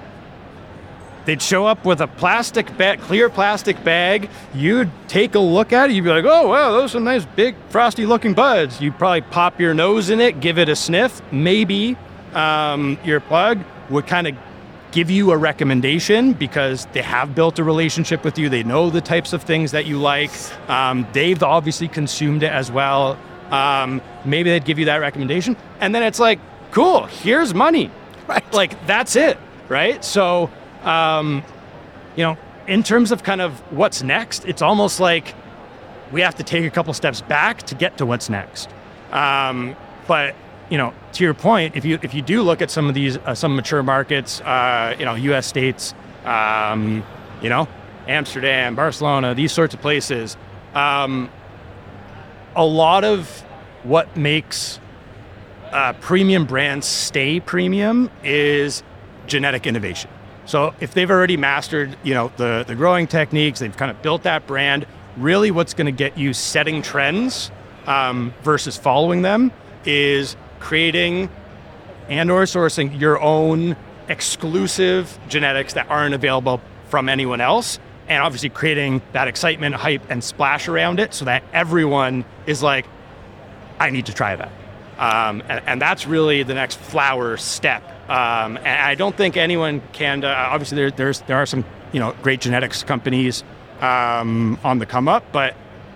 they'd 1.24 1.40
show 1.40 1.66
up 1.66 1.86
with 1.86 2.02
a 2.02 2.06
plastic 2.06 2.76
bag, 2.76 3.00
clear 3.00 3.30
plastic 3.30 3.82
bag. 3.82 4.28
You'd 4.52 4.90
take 5.08 5.34
a 5.34 5.40
look 5.40 5.72
at 5.72 5.88
it. 5.88 5.94
You'd 5.94 6.04
be 6.04 6.10
like, 6.10 6.26
"Oh 6.26 6.48
wow, 6.48 6.72
those 6.72 6.94
are 6.94 7.00
nice, 7.00 7.24
big, 7.24 7.56
frosty-looking 7.70 8.34
buds." 8.34 8.82
You'd 8.82 8.98
probably 8.98 9.22
pop 9.22 9.58
your 9.58 9.72
nose 9.72 10.10
in 10.10 10.20
it, 10.20 10.40
give 10.40 10.58
it 10.58 10.68
a 10.68 10.76
sniff. 10.76 11.22
Maybe 11.32 11.96
um, 12.34 12.98
your 13.02 13.20
plug 13.20 13.64
would 13.88 14.06
kind 14.06 14.26
of 14.26 14.36
give 14.92 15.10
you 15.10 15.30
a 15.30 15.36
recommendation 15.36 16.32
because 16.32 16.86
they 16.86 17.02
have 17.02 17.34
built 17.34 17.58
a 17.58 17.64
relationship 17.64 18.24
with 18.24 18.38
you. 18.38 18.48
They 18.48 18.62
know 18.62 18.90
the 18.90 19.00
types 19.00 19.32
of 19.32 19.42
things 19.42 19.70
that 19.72 19.86
you 19.86 19.98
like. 19.98 20.30
Um, 20.68 21.06
they've 21.12 21.42
obviously 21.42 21.88
consumed 21.88 22.42
it 22.42 22.52
as 22.52 22.70
well. 22.70 23.18
Um, 23.50 24.00
maybe 24.24 24.50
they'd 24.50 24.64
give 24.64 24.78
you 24.78 24.86
that 24.86 24.96
recommendation. 24.96 25.56
And 25.80 25.94
then 25.94 26.02
it's 26.02 26.18
like, 26.18 26.38
cool, 26.70 27.06
here's 27.06 27.54
money. 27.54 27.90
Right. 28.26 28.52
Like, 28.52 28.86
that's 28.86 29.16
it. 29.16 29.38
Right. 29.68 30.04
So, 30.04 30.50
um, 30.82 31.42
you 32.16 32.24
know, 32.24 32.36
in 32.66 32.82
terms 32.82 33.12
of 33.12 33.22
kind 33.22 33.40
of 33.40 33.58
what's 33.72 34.02
next, 34.02 34.44
it's 34.44 34.62
almost 34.62 35.00
like 35.00 35.34
we 36.12 36.20
have 36.20 36.34
to 36.36 36.42
take 36.42 36.64
a 36.64 36.70
couple 36.70 36.92
steps 36.94 37.20
back 37.20 37.62
to 37.64 37.74
get 37.74 37.98
to 37.98 38.06
what's 38.06 38.28
next. 38.28 38.68
Um, 39.12 39.76
but 40.06 40.34
you 40.70 40.78
know, 40.78 40.94
to 41.12 41.24
your 41.24 41.34
point, 41.34 41.76
if 41.76 41.84
you 41.84 41.98
if 42.02 42.14
you 42.14 42.22
do 42.22 42.42
look 42.42 42.62
at 42.62 42.70
some 42.70 42.88
of 42.88 42.94
these 42.94 43.18
uh, 43.18 43.34
some 43.34 43.56
mature 43.56 43.82
markets, 43.82 44.40
uh, 44.40 44.94
you 44.98 45.04
know, 45.04 45.14
U.S. 45.14 45.46
states, 45.46 45.94
um, 46.24 47.04
you 47.42 47.48
know, 47.48 47.68
Amsterdam, 48.06 48.76
Barcelona, 48.76 49.34
these 49.34 49.52
sorts 49.52 49.74
of 49.74 49.80
places, 49.80 50.36
um, 50.74 51.28
a 52.54 52.64
lot 52.64 53.04
of 53.04 53.28
what 53.82 54.16
makes 54.16 54.78
uh, 55.72 55.92
premium 55.94 56.46
brands 56.46 56.86
stay 56.86 57.40
premium 57.40 58.08
is 58.22 58.82
genetic 59.26 59.66
innovation. 59.66 60.10
So 60.46 60.74
if 60.80 60.94
they've 60.94 61.10
already 61.10 61.36
mastered, 61.36 61.96
you 62.04 62.14
know, 62.14 62.32
the 62.36 62.64
the 62.66 62.76
growing 62.76 63.08
techniques, 63.08 63.58
they've 63.58 63.76
kind 63.76 63.90
of 63.90 64.00
built 64.02 64.22
that 64.22 64.46
brand. 64.46 64.86
Really, 65.16 65.50
what's 65.50 65.74
going 65.74 65.86
to 65.86 65.92
get 65.92 66.16
you 66.16 66.32
setting 66.32 66.80
trends 66.80 67.50
um, 67.86 68.32
versus 68.42 68.76
following 68.76 69.22
them 69.22 69.50
is 69.84 70.36
creating 70.60 71.28
and 72.08 72.30
or 72.30 72.42
sourcing 72.42 73.00
your 73.00 73.20
own 73.20 73.76
exclusive 74.08 75.18
genetics 75.28 75.74
that 75.74 75.88
aren't 75.88 76.14
available 76.14 76.60
from 76.88 77.08
anyone 77.08 77.40
else 77.40 77.78
and 78.08 78.22
obviously 78.22 78.48
creating 78.48 79.00
that 79.12 79.28
excitement 79.28 79.74
hype 79.76 80.02
and 80.10 80.22
splash 80.22 80.68
around 80.68 80.98
it 80.98 81.14
so 81.14 81.24
that 81.24 81.44
everyone 81.52 82.24
is 82.46 82.62
like 82.62 82.86
i 83.78 83.88
need 83.88 84.06
to 84.06 84.12
try 84.12 84.36
that. 84.36 84.52
Um, 84.98 85.42
and, 85.48 85.62
and, 85.66 85.80
that's 85.80 86.06
really 86.06 86.42
the 86.42 86.52
next 86.52 86.78
flower 86.78 87.38
step. 87.38 87.82
Um, 88.10 88.58
and 88.58 88.68
i 88.68 88.94
don't 88.94 89.16
think 89.16 89.36
anyone 89.36 89.80
can 89.92 90.24
uh, 90.24 90.48
obviously 90.50 90.76
there, 90.76 90.90
there's 90.90 91.20
there 91.22 91.36
are 91.36 91.46
some 91.46 91.64
you 91.92 92.00
know 92.00 92.14
great 92.22 92.40
genetics 92.40 92.82
companies 92.82 93.44
um, 93.80 94.58
on 94.64 94.78
the 94.78 94.86
come 94.86 95.08
up 95.08 95.24
but 95.32 95.54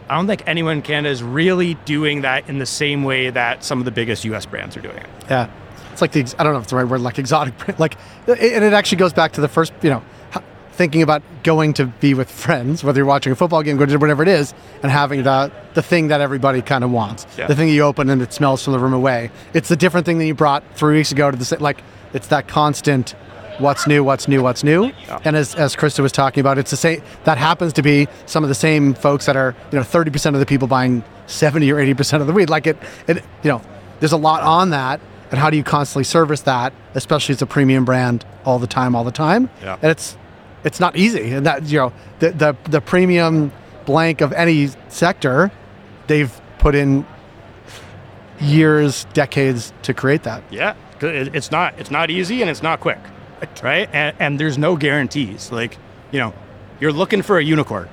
I 0.09 0.17
don't 0.17 0.27
think 0.27 0.43
anyone 0.47 0.77
in 0.77 0.83
Canada 0.83 1.11
is 1.11 1.23
really 1.23 1.75
doing 1.87 2.23
that 2.23 2.49
in 2.49 2.59
the 2.59 2.67
same 2.67 3.05
way 3.05 3.31
that 3.31 3.65
some 3.65 3.79
of 3.79 3.85
the 3.85 3.91
biggest 3.91 4.25
U.S. 4.27 4.47
brands 4.47 4.77
are 4.77 4.81
doing 4.81 4.97
it. 4.97 5.07
Yeah, 5.31 5.51
it's 5.93 6.03
like 6.03 6.13
the 6.13 6.21
I 6.39 6.45
don't 6.45 6.53
know 6.53 6.59
if 6.59 6.65
it's 6.65 6.71
the 6.71 6.77
right 6.77 6.87
word, 6.87 7.01
like 7.01 7.19
exotic, 7.19 7.79
like, 7.79 7.97
and 8.27 8.39
it 8.65 8.73
actually 8.73 8.99
goes 8.99 9.13
back 9.13 9.33
to 9.33 9.41
the 9.41 9.49
first, 9.49 9.73
you 9.83 9.91
know, 9.91 10.03
thinking 10.73 11.03
about 11.03 11.23
going 11.43 11.73
to 11.75 11.87
be 11.87 12.15
with 12.15 12.31
friends, 12.31 12.83
whether 12.83 12.99
you're 12.99 13.07
watching 13.07 13.33
a 13.33 13.37
football 13.37 13.63
game, 13.63 13.77
going 13.77 13.89
to 13.89 13.97
whatever 13.97 14.23
it 14.23 14.29
is, 14.29 14.53
and 14.83 14.91
having 14.91 15.23
the 15.23 15.51
the 15.75 15.83
thing 15.83 16.09
that 16.09 16.21
everybody 16.21 16.63
kind 16.63 16.85
of 16.85 16.91
wants, 16.91 17.27
yeah. 17.39 17.47
the 17.47 17.57
thing 17.57 17.69
you 17.69 17.83
open 17.83 18.11
and 18.11 18.21
it 18.21 18.33
smells 18.33 18.63
from 18.63 18.73
the 18.73 18.79
room 18.79 18.93
away. 18.93 19.31
It's 19.55 19.69
the 19.69 19.77
different 19.77 20.05
thing 20.07 20.19
that 20.19 20.27
you 20.27 20.35
brought 20.35 20.65
three 20.75 20.97
weeks 20.97 21.13
ago 21.13 21.31
to 21.31 21.37
the 21.37 21.45
same 21.45 21.61
like. 21.61 21.83
It's 22.13 22.29
that 22.29 22.47
constant 22.47 23.17
what's 23.59 23.87
new, 23.87 24.03
what's 24.03 24.29
new, 24.29 24.43
what's 24.43 24.65
new. 24.65 24.87
Yeah. 24.87 25.21
And 25.25 25.37
as, 25.37 25.55
as 25.55 25.77
Krista 25.77 26.01
was 26.01 26.13
talking 26.13 26.41
about, 26.41 26.59
it's 26.59 26.71
the 26.71 26.77
same, 26.77 27.03
that 27.25 27.39
happens 27.39 27.73
to 27.75 27.83
be 27.83 28.09
some 28.27 28.43
of 28.43 28.49
the 28.49 28.55
same 28.55 28.95
folks 28.95 29.27
that 29.27 29.37
are, 29.37 29.55
you 29.71 29.79
know, 29.79 29.85
30% 29.85 30.35
of 30.35 30.41
the 30.41 30.47
people 30.47 30.69
buying 30.69 31.05
70 31.27 31.71
or 31.73 31.77
80% 31.77 32.21
of 32.21 32.27
the 32.27 32.33
weed. 32.33 32.51
Like 32.51 32.67
it, 32.67 32.77
it, 33.07 33.17
you 33.43 33.51
know, 33.51 33.63
there's 34.01 34.13
a 34.13 34.17
lot 34.17 34.43
on 34.43 34.71
that. 34.71 35.01
And 35.31 35.41
how 35.41 35.51
do 35.51 35.57
you 35.57 35.65
constantly 35.65 36.05
service 36.05 36.43
that, 36.43 36.73
especially 36.95 37.35
as 37.35 37.43
a 37.43 37.47
premium 37.47 37.85
brand 37.85 38.25
all 38.45 38.59
the 38.59 38.67
time, 38.67 38.95
all 38.95 39.05
the 39.05 39.11
time? 39.11 39.51
Yeah. 39.63 39.79
And 39.83 39.91
it's, 39.91 40.17
it's 40.63 40.81
not 40.81 40.97
easy. 40.97 41.33
And 41.33 41.47
that, 41.47 41.65
you 41.65 41.79
know, 41.79 41.93
the, 42.21 42.31
the, 42.31 42.57
the 42.71 42.81
premium 42.81 43.53
blank 43.85 44.21
of 44.21 44.33
any 44.33 44.69
sector, 44.89 45.51
they've 46.07 46.33
put 46.59 46.75
in 46.75 47.07
years, 48.41 49.07
decades 49.13 49.73
to 49.83 49.95
create 49.95 50.23
that. 50.25 50.43
Yeah, 50.51 50.75
it's 51.01 51.51
not 51.51 51.79
it's 51.79 51.91
not 51.91 52.11
easy 52.11 52.41
and 52.41 52.51
it's 52.51 52.63
not 52.63 52.81
quick 52.81 52.99
right? 53.63 53.89
And, 53.93 54.17
and 54.19 54.41
there's 54.41 54.59
no 54.59 54.77
guarantees. 54.77 55.53
Like, 55.53 55.77
you 56.11 56.19
know, 56.19 56.35
you're 56.81 56.93
looking 56.93 57.23
for 57.23 57.39
a 57.39 57.45
unicorn, 57.45 57.89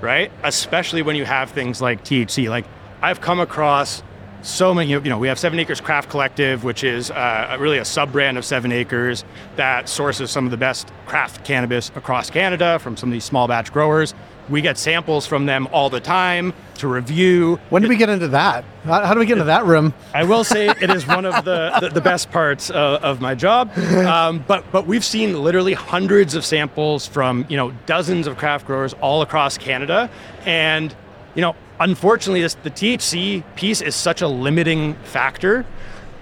right? 0.00 0.30
Especially 0.42 1.02
when 1.02 1.16
you 1.16 1.24
have 1.24 1.50
things 1.50 1.80
like 1.80 2.04
THC. 2.04 2.48
Like, 2.48 2.66
I've 3.02 3.20
come 3.20 3.40
across 3.40 4.02
so 4.42 4.72
many, 4.72 4.90
you 4.90 5.00
know, 5.00 5.18
we 5.18 5.28
have 5.28 5.38
Seven 5.38 5.58
Acres 5.58 5.80
Craft 5.80 6.08
Collective, 6.08 6.62
which 6.62 6.84
is 6.84 7.10
uh, 7.10 7.56
really 7.58 7.78
a 7.78 7.84
sub 7.84 8.12
brand 8.12 8.38
of 8.38 8.44
Seven 8.44 8.70
Acres 8.70 9.24
that 9.56 9.88
sources 9.88 10.30
some 10.30 10.44
of 10.44 10.50
the 10.50 10.56
best 10.56 10.92
craft 11.06 11.44
cannabis 11.44 11.90
across 11.96 12.30
Canada 12.30 12.78
from 12.78 12.96
some 12.96 13.08
of 13.08 13.12
these 13.12 13.24
small 13.24 13.48
batch 13.48 13.72
growers. 13.72 14.14
We 14.48 14.60
get 14.60 14.78
samples 14.78 15.26
from 15.26 15.46
them 15.46 15.68
all 15.72 15.90
the 15.90 16.00
time 16.00 16.52
to 16.76 16.88
review. 16.88 17.58
When 17.70 17.82
did 17.82 17.88
we 17.88 17.96
get 17.96 18.08
into 18.08 18.28
that? 18.28 18.64
How, 18.84 19.12
do 19.14 19.20
we 19.20 19.26
get 19.26 19.34
into 19.34 19.46
that 19.46 19.64
room? 19.64 19.92
I 20.14 20.24
will 20.24 20.44
say 20.44 20.68
it 20.68 20.90
is 20.90 21.06
one 21.06 21.24
of 21.24 21.44
the, 21.44 21.76
the, 21.80 21.88
the, 21.88 22.00
best 22.00 22.30
parts 22.30 22.70
of, 22.70 23.02
of 23.02 23.20
my 23.20 23.34
job. 23.34 23.76
Um, 24.06 24.44
but 24.46 24.70
but 24.70 24.86
we've 24.86 25.04
seen 25.04 25.42
literally 25.42 25.72
hundreds 25.72 26.34
of 26.34 26.44
samples 26.44 27.06
from 27.06 27.44
you 27.48 27.56
know 27.56 27.72
dozens 27.86 28.26
of 28.26 28.36
craft 28.36 28.66
growers 28.66 28.94
all 28.94 29.22
across 29.22 29.58
Canada, 29.58 30.08
and 30.44 30.94
you 31.34 31.42
know 31.42 31.56
unfortunately, 31.80 32.42
this, 32.42 32.54
the 32.54 32.70
THC 32.70 33.42
piece 33.54 33.80
is 33.80 33.94
such 33.94 34.22
a 34.22 34.28
limiting 34.28 34.94
factor 35.04 35.64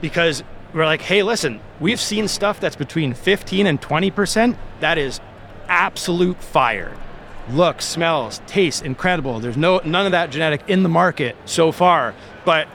because 0.01 0.43
we're 0.73 0.87
like, 0.87 1.03
hey, 1.03 1.23
listen, 1.23 1.61
we've 1.81 2.01
seen 2.01 2.29
stuff 2.29 2.61
that's 2.61 2.77
between 2.77 3.15
15 3.15 3.67
and 3.67 3.81
20%. 3.81 4.57
That 4.81 4.99
is 4.99 5.21
absolute 5.69 6.43
fire. 6.43 6.97
Looks, 7.51 7.85
smells, 7.85 8.41
tastes 8.47 8.81
incredible. 8.81 9.39
There's 9.39 9.57
no 9.57 9.81
none 9.85 10.07
of 10.07 10.13
that 10.13 10.31
genetic 10.31 10.63
in 10.69 10.83
the 10.83 10.89
market 10.89 11.37
so 11.45 11.73
far. 11.73 12.15
But 12.45 12.69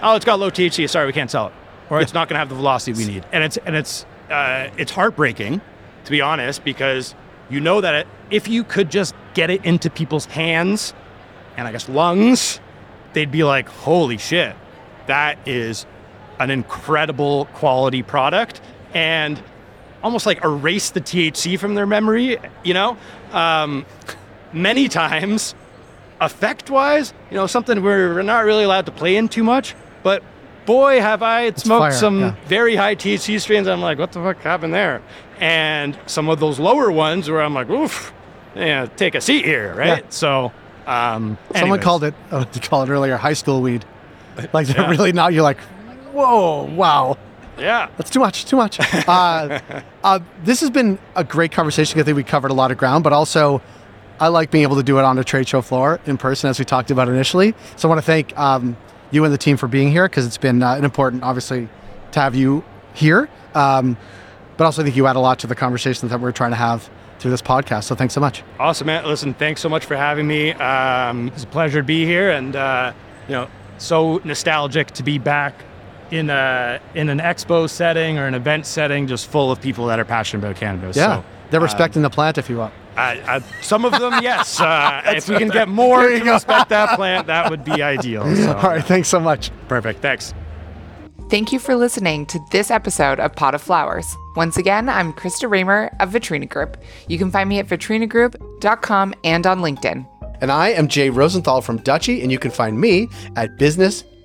oh, 0.00 0.16
it's 0.16 0.24
got 0.24 0.38
low 0.38 0.50
THC. 0.50 0.88
Sorry, 0.88 1.06
we 1.06 1.12
can't 1.12 1.30
sell 1.30 1.48
it, 1.48 1.52
or 1.90 2.00
it's 2.00 2.14
not 2.14 2.28
going 2.28 2.34
to 2.34 2.38
have 2.38 2.48
the 2.48 2.54
velocity 2.54 2.96
we 2.96 3.12
need. 3.12 3.26
And 3.32 3.44
it's 3.44 3.58
and 3.58 3.76
it's 3.76 4.06
uh, 4.30 4.70
it's 4.78 4.90
heartbreaking, 4.92 5.60
to 6.04 6.10
be 6.10 6.20
honest, 6.20 6.64
because 6.64 7.14
you 7.50 7.60
know 7.60 7.80
that 7.80 7.94
it, 7.94 8.06
if 8.30 8.48
you 8.48 8.64
could 8.64 8.90
just 8.90 9.14
get 9.34 9.50
it 9.50 9.64
into 9.64 9.90
people's 9.90 10.24
hands 10.24 10.94
and 11.56 11.68
I 11.68 11.72
guess 11.72 11.88
lungs, 11.88 12.60
they'd 13.12 13.30
be 13.30 13.44
like, 13.44 13.68
holy 13.68 14.18
shit, 14.18 14.54
that 15.06 15.38
is 15.46 15.86
an 16.38 16.50
incredible 16.50 17.46
quality 17.54 18.02
product. 18.02 18.60
And 18.94 19.42
almost 20.06 20.24
like 20.24 20.44
erase 20.44 20.90
the 20.90 21.00
THC 21.00 21.58
from 21.58 21.74
their 21.74 21.84
memory, 21.84 22.38
you 22.62 22.72
know? 22.72 22.96
Um, 23.32 23.84
many 24.52 24.88
times, 24.88 25.56
effect 26.20 26.70
wise, 26.70 27.12
you 27.28 27.36
know, 27.36 27.48
something 27.48 27.82
we're 27.82 28.22
not 28.22 28.44
really 28.44 28.62
allowed 28.62 28.86
to 28.86 28.92
play 28.92 29.16
in 29.16 29.28
too 29.28 29.42
much, 29.42 29.74
but 30.04 30.22
boy, 30.64 31.00
have 31.00 31.22
I 31.24 31.50
smoked 31.50 31.80
fire, 31.80 31.90
some 31.90 32.20
yeah. 32.20 32.34
very 32.46 32.76
high 32.76 32.94
THC 32.94 33.40
strains. 33.40 33.66
I'm 33.66 33.80
like, 33.80 33.98
what 33.98 34.12
the 34.12 34.20
fuck 34.20 34.40
happened 34.42 34.72
there? 34.72 35.02
And 35.40 35.98
some 36.06 36.28
of 36.28 36.38
those 36.38 36.60
lower 36.60 36.90
ones 36.92 37.28
where 37.28 37.42
I'm 37.42 37.52
like, 37.52 37.68
oof, 37.68 38.12
yeah, 38.54 38.86
take 38.86 39.16
a 39.16 39.20
seat 39.20 39.44
here, 39.44 39.74
right? 39.74 40.04
Yeah. 40.04 40.10
So, 40.10 40.52
um, 40.86 41.36
Someone 41.56 41.80
called 41.80 42.04
it, 42.04 42.14
uh, 42.30 42.44
they 42.44 42.60
called 42.68 42.88
it 42.88 42.92
earlier, 42.92 43.16
high 43.16 43.32
school 43.34 43.60
weed. 43.60 43.84
Like, 44.52 44.68
Yeah. 44.68 44.88
really 44.88 45.12
now 45.12 45.26
you're 45.28 45.42
like, 45.42 45.58
whoa, 46.12 46.62
wow. 46.62 47.18
Yeah. 47.58 47.88
That's 47.96 48.10
too 48.10 48.20
much, 48.20 48.44
too 48.44 48.56
much. 48.56 48.78
Uh, 49.08 49.60
uh, 50.02 50.18
this 50.42 50.60
has 50.60 50.70
been 50.70 50.98
a 51.14 51.22
great 51.22 51.52
conversation. 51.52 52.00
I 52.00 52.02
think 52.02 52.16
we 52.16 52.24
covered 52.24 52.50
a 52.50 52.54
lot 52.54 52.70
of 52.70 52.78
ground, 52.78 53.04
but 53.04 53.12
also 53.12 53.62
I 54.18 54.28
like 54.28 54.50
being 54.50 54.62
able 54.62 54.76
to 54.76 54.82
do 54.82 54.98
it 54.98 55.04
on 55.04 55.18
a 55.18 55.24
trade 55.24 55.46
show 55.48 55.62
floor 55.62 56.00
in 56.06 56.16
person, 56.16 56.50
as 56.50 56.58
we 56.58 56.64
talked 56.64 56.90
about 56.90 57.08
initially. 57.08 57.54
So 57.76 57.88
I 57.88 57.90
want 57.90 57.98
to 57.98 58.06
thank 58.06 58.36
um, 58.38 58.76
you 59.10 59.24
and 59.24 59.32
the 59.32 59.38
team 59.38 59.56
for 59.56 59.68
being 59.68 59.90
here 59.90 60.08
because 60.08 60.26
it's 60.26 60.38
been 60.38 60.62
uh, 60.62 60.74
an 60.74 60.84
important, 60.84 61.22
obviously, 61.22 61.68
to 62.12 62.20
have 62.20 62.34
you 62.34 62.64
here. 62.94 63.28
Um, 63.54 63.96
but 64.56 64.64
also, 64.64 64.82
I 64.82 64.84
think 64.84 64.96
you 64.96 65.06
add 65.06 65.16
a 65.16 65.20
lot 65.20 65.38
to 65.40 65.46
the 65.46 65.54
conversation 65.54 66.08
that 66.08 66.20
we're 66.20 66.32
trying 66.32 66.50
to 66.50 66.56
have 66.56 66.88
through 67.18 67.30
this 67.30 67.42
podcast. 67.42 67.84
So 67.84 67.94
thanks 67.94 68.14
so 68.14 68.20
much. 68.20 68.42
Awesome, 68.58 68.86
man. 68.86 69.04
Listen, 69.04 69.34
thanks 69.34 69.60
so 69.60 69.68
much 69.68 69.84
for 69.84 69.96
having 69.96 70.26
me. 70.26 70.52
Um, 70.52 71.28
it's 71.28 71.44
a 71.44 71.48
pleasure 71.48 71.80
to 71.80 71.86
be 71.86 72.04
here, 72.04 72.30
and 72.30 72.56
uh, 72.56 72.92
you 73.28 73.34
know, 73.34 73.48
so 73.78 74.20
nostalgic 74.24 74.90
to 74.92 75.02
be 75.02 75.18
back 75.18 75.54
in 76.10 76.30
a 76.30 76.80
in 76.94 77.08
an 77.08 77.18
expo 77.18 77.68
setting 77.68 78.18
or 78.18 78.26
an 78.26 78.34
event 78.34 78.66
setting, 78.66 79.06
just 79.06 79.28
full 79.28 79.50
of 79.50 79.60
people 79.60 79.86
that 79.86 79.98
are 79.98 80.04
passionate 80.04 80.44
about 80.44 80.56
cannabis. 80.56 80.96
Yeah, 80.96 81.16
So, 81.22 81.24
they're 81.50 81.60
respecting 81.60 82.02
the 82.02 82.10
plant, 82.10 82.38
if 82.38 82.48
you 82.50 82.56
will. 82.56 82.72
I, 82.96 83.20
I, 83.36 83.40
some 83.60 83.84
of 83.84 83.92
them, 83.92 84.14
yes. 84.22 84.58
Uh, 84.58 85.02
if 85.06 85.28
we 85.28 85.36
can 85.36 85.48
get 85.48 85.68
more 85.68 86.04
you 86.08 86.18
to 86.20 86.24
go. 86.24 86.32
respect 86.34 86.70
that 86.70 86.96
plant, 86.96 87.26
that 87.26 87.50
would 87.50 87.62
be 87.64 87.82
ideal. 87.82 88.24
So, 88.36 88.56
All 88.56 88.70
right, 88.70 88.82
thanks 88.84 89.08
so 89.08 89.20
much. 89.20 89.50
perfect. 89.68 90.00
Thanks. 90.00 90.32
Thank 91.28 91.52
you 91.52 91.58
for 91.58 91.74
listening 91.74 92.24
to 92.26 92.38
this 92.52 92.70
episode 92.70 93.18
of 93.20 93.34
Pot 93.34 93.54
of 93.54 93.60
Flowers. 93.60 94.06
Once 94.36 94.56
again, 94.56 94.88
I'm 94.88 95.12
Krista 95.12 95.50
Raymer 95.50 95.90
of 96.00 96.10
Vitrina 96.10 96.48
Group. 96.48 96.76
You 97.08 97.18
can 97.18 97.30
find 97.32 97.48
me 97.48 97.58
at 97.58 97.66
vitrinagroup.com 97.66 99.14
and 99.24 99.46
on 99.46 99.60
LinkedIn. 99.60 100.06
And 100.40 100.52
I 100.52 100.68
am 100.68 100.86
Jay 100.88 101.10
Rosenthal 101.10 101.62
from 101.62 101.78
Dutchie, 101.80 102.22
and 102.22 102.30
you 102.30 102.38
can 102.38 102.50
find 102.50 102.80
me 102.80 103.08
at 103.36 103.58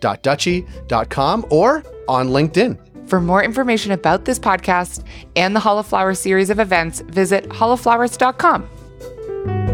business.dutchie.com 0.02 1.46
or 1.50 1.84
on 2.08 2.30
LinkedIn. 2.30 2.78
For 3.08 3.20
more 3.20 3.44
information 3.44 3.92
about 3.92 4.26
this 4.26 4.40
podcast 4.40 5.04
and 5.36 5.56
the 5.56 5.60
Hall 5.60 5.80
of 5.80 5.86
Flowers 5.86 6.20
series 6.20 6.50
of 6.50 6.60
events, 6.60 7.02
visit 7.02 7.50
hallofflowers.com. 7.50 9.71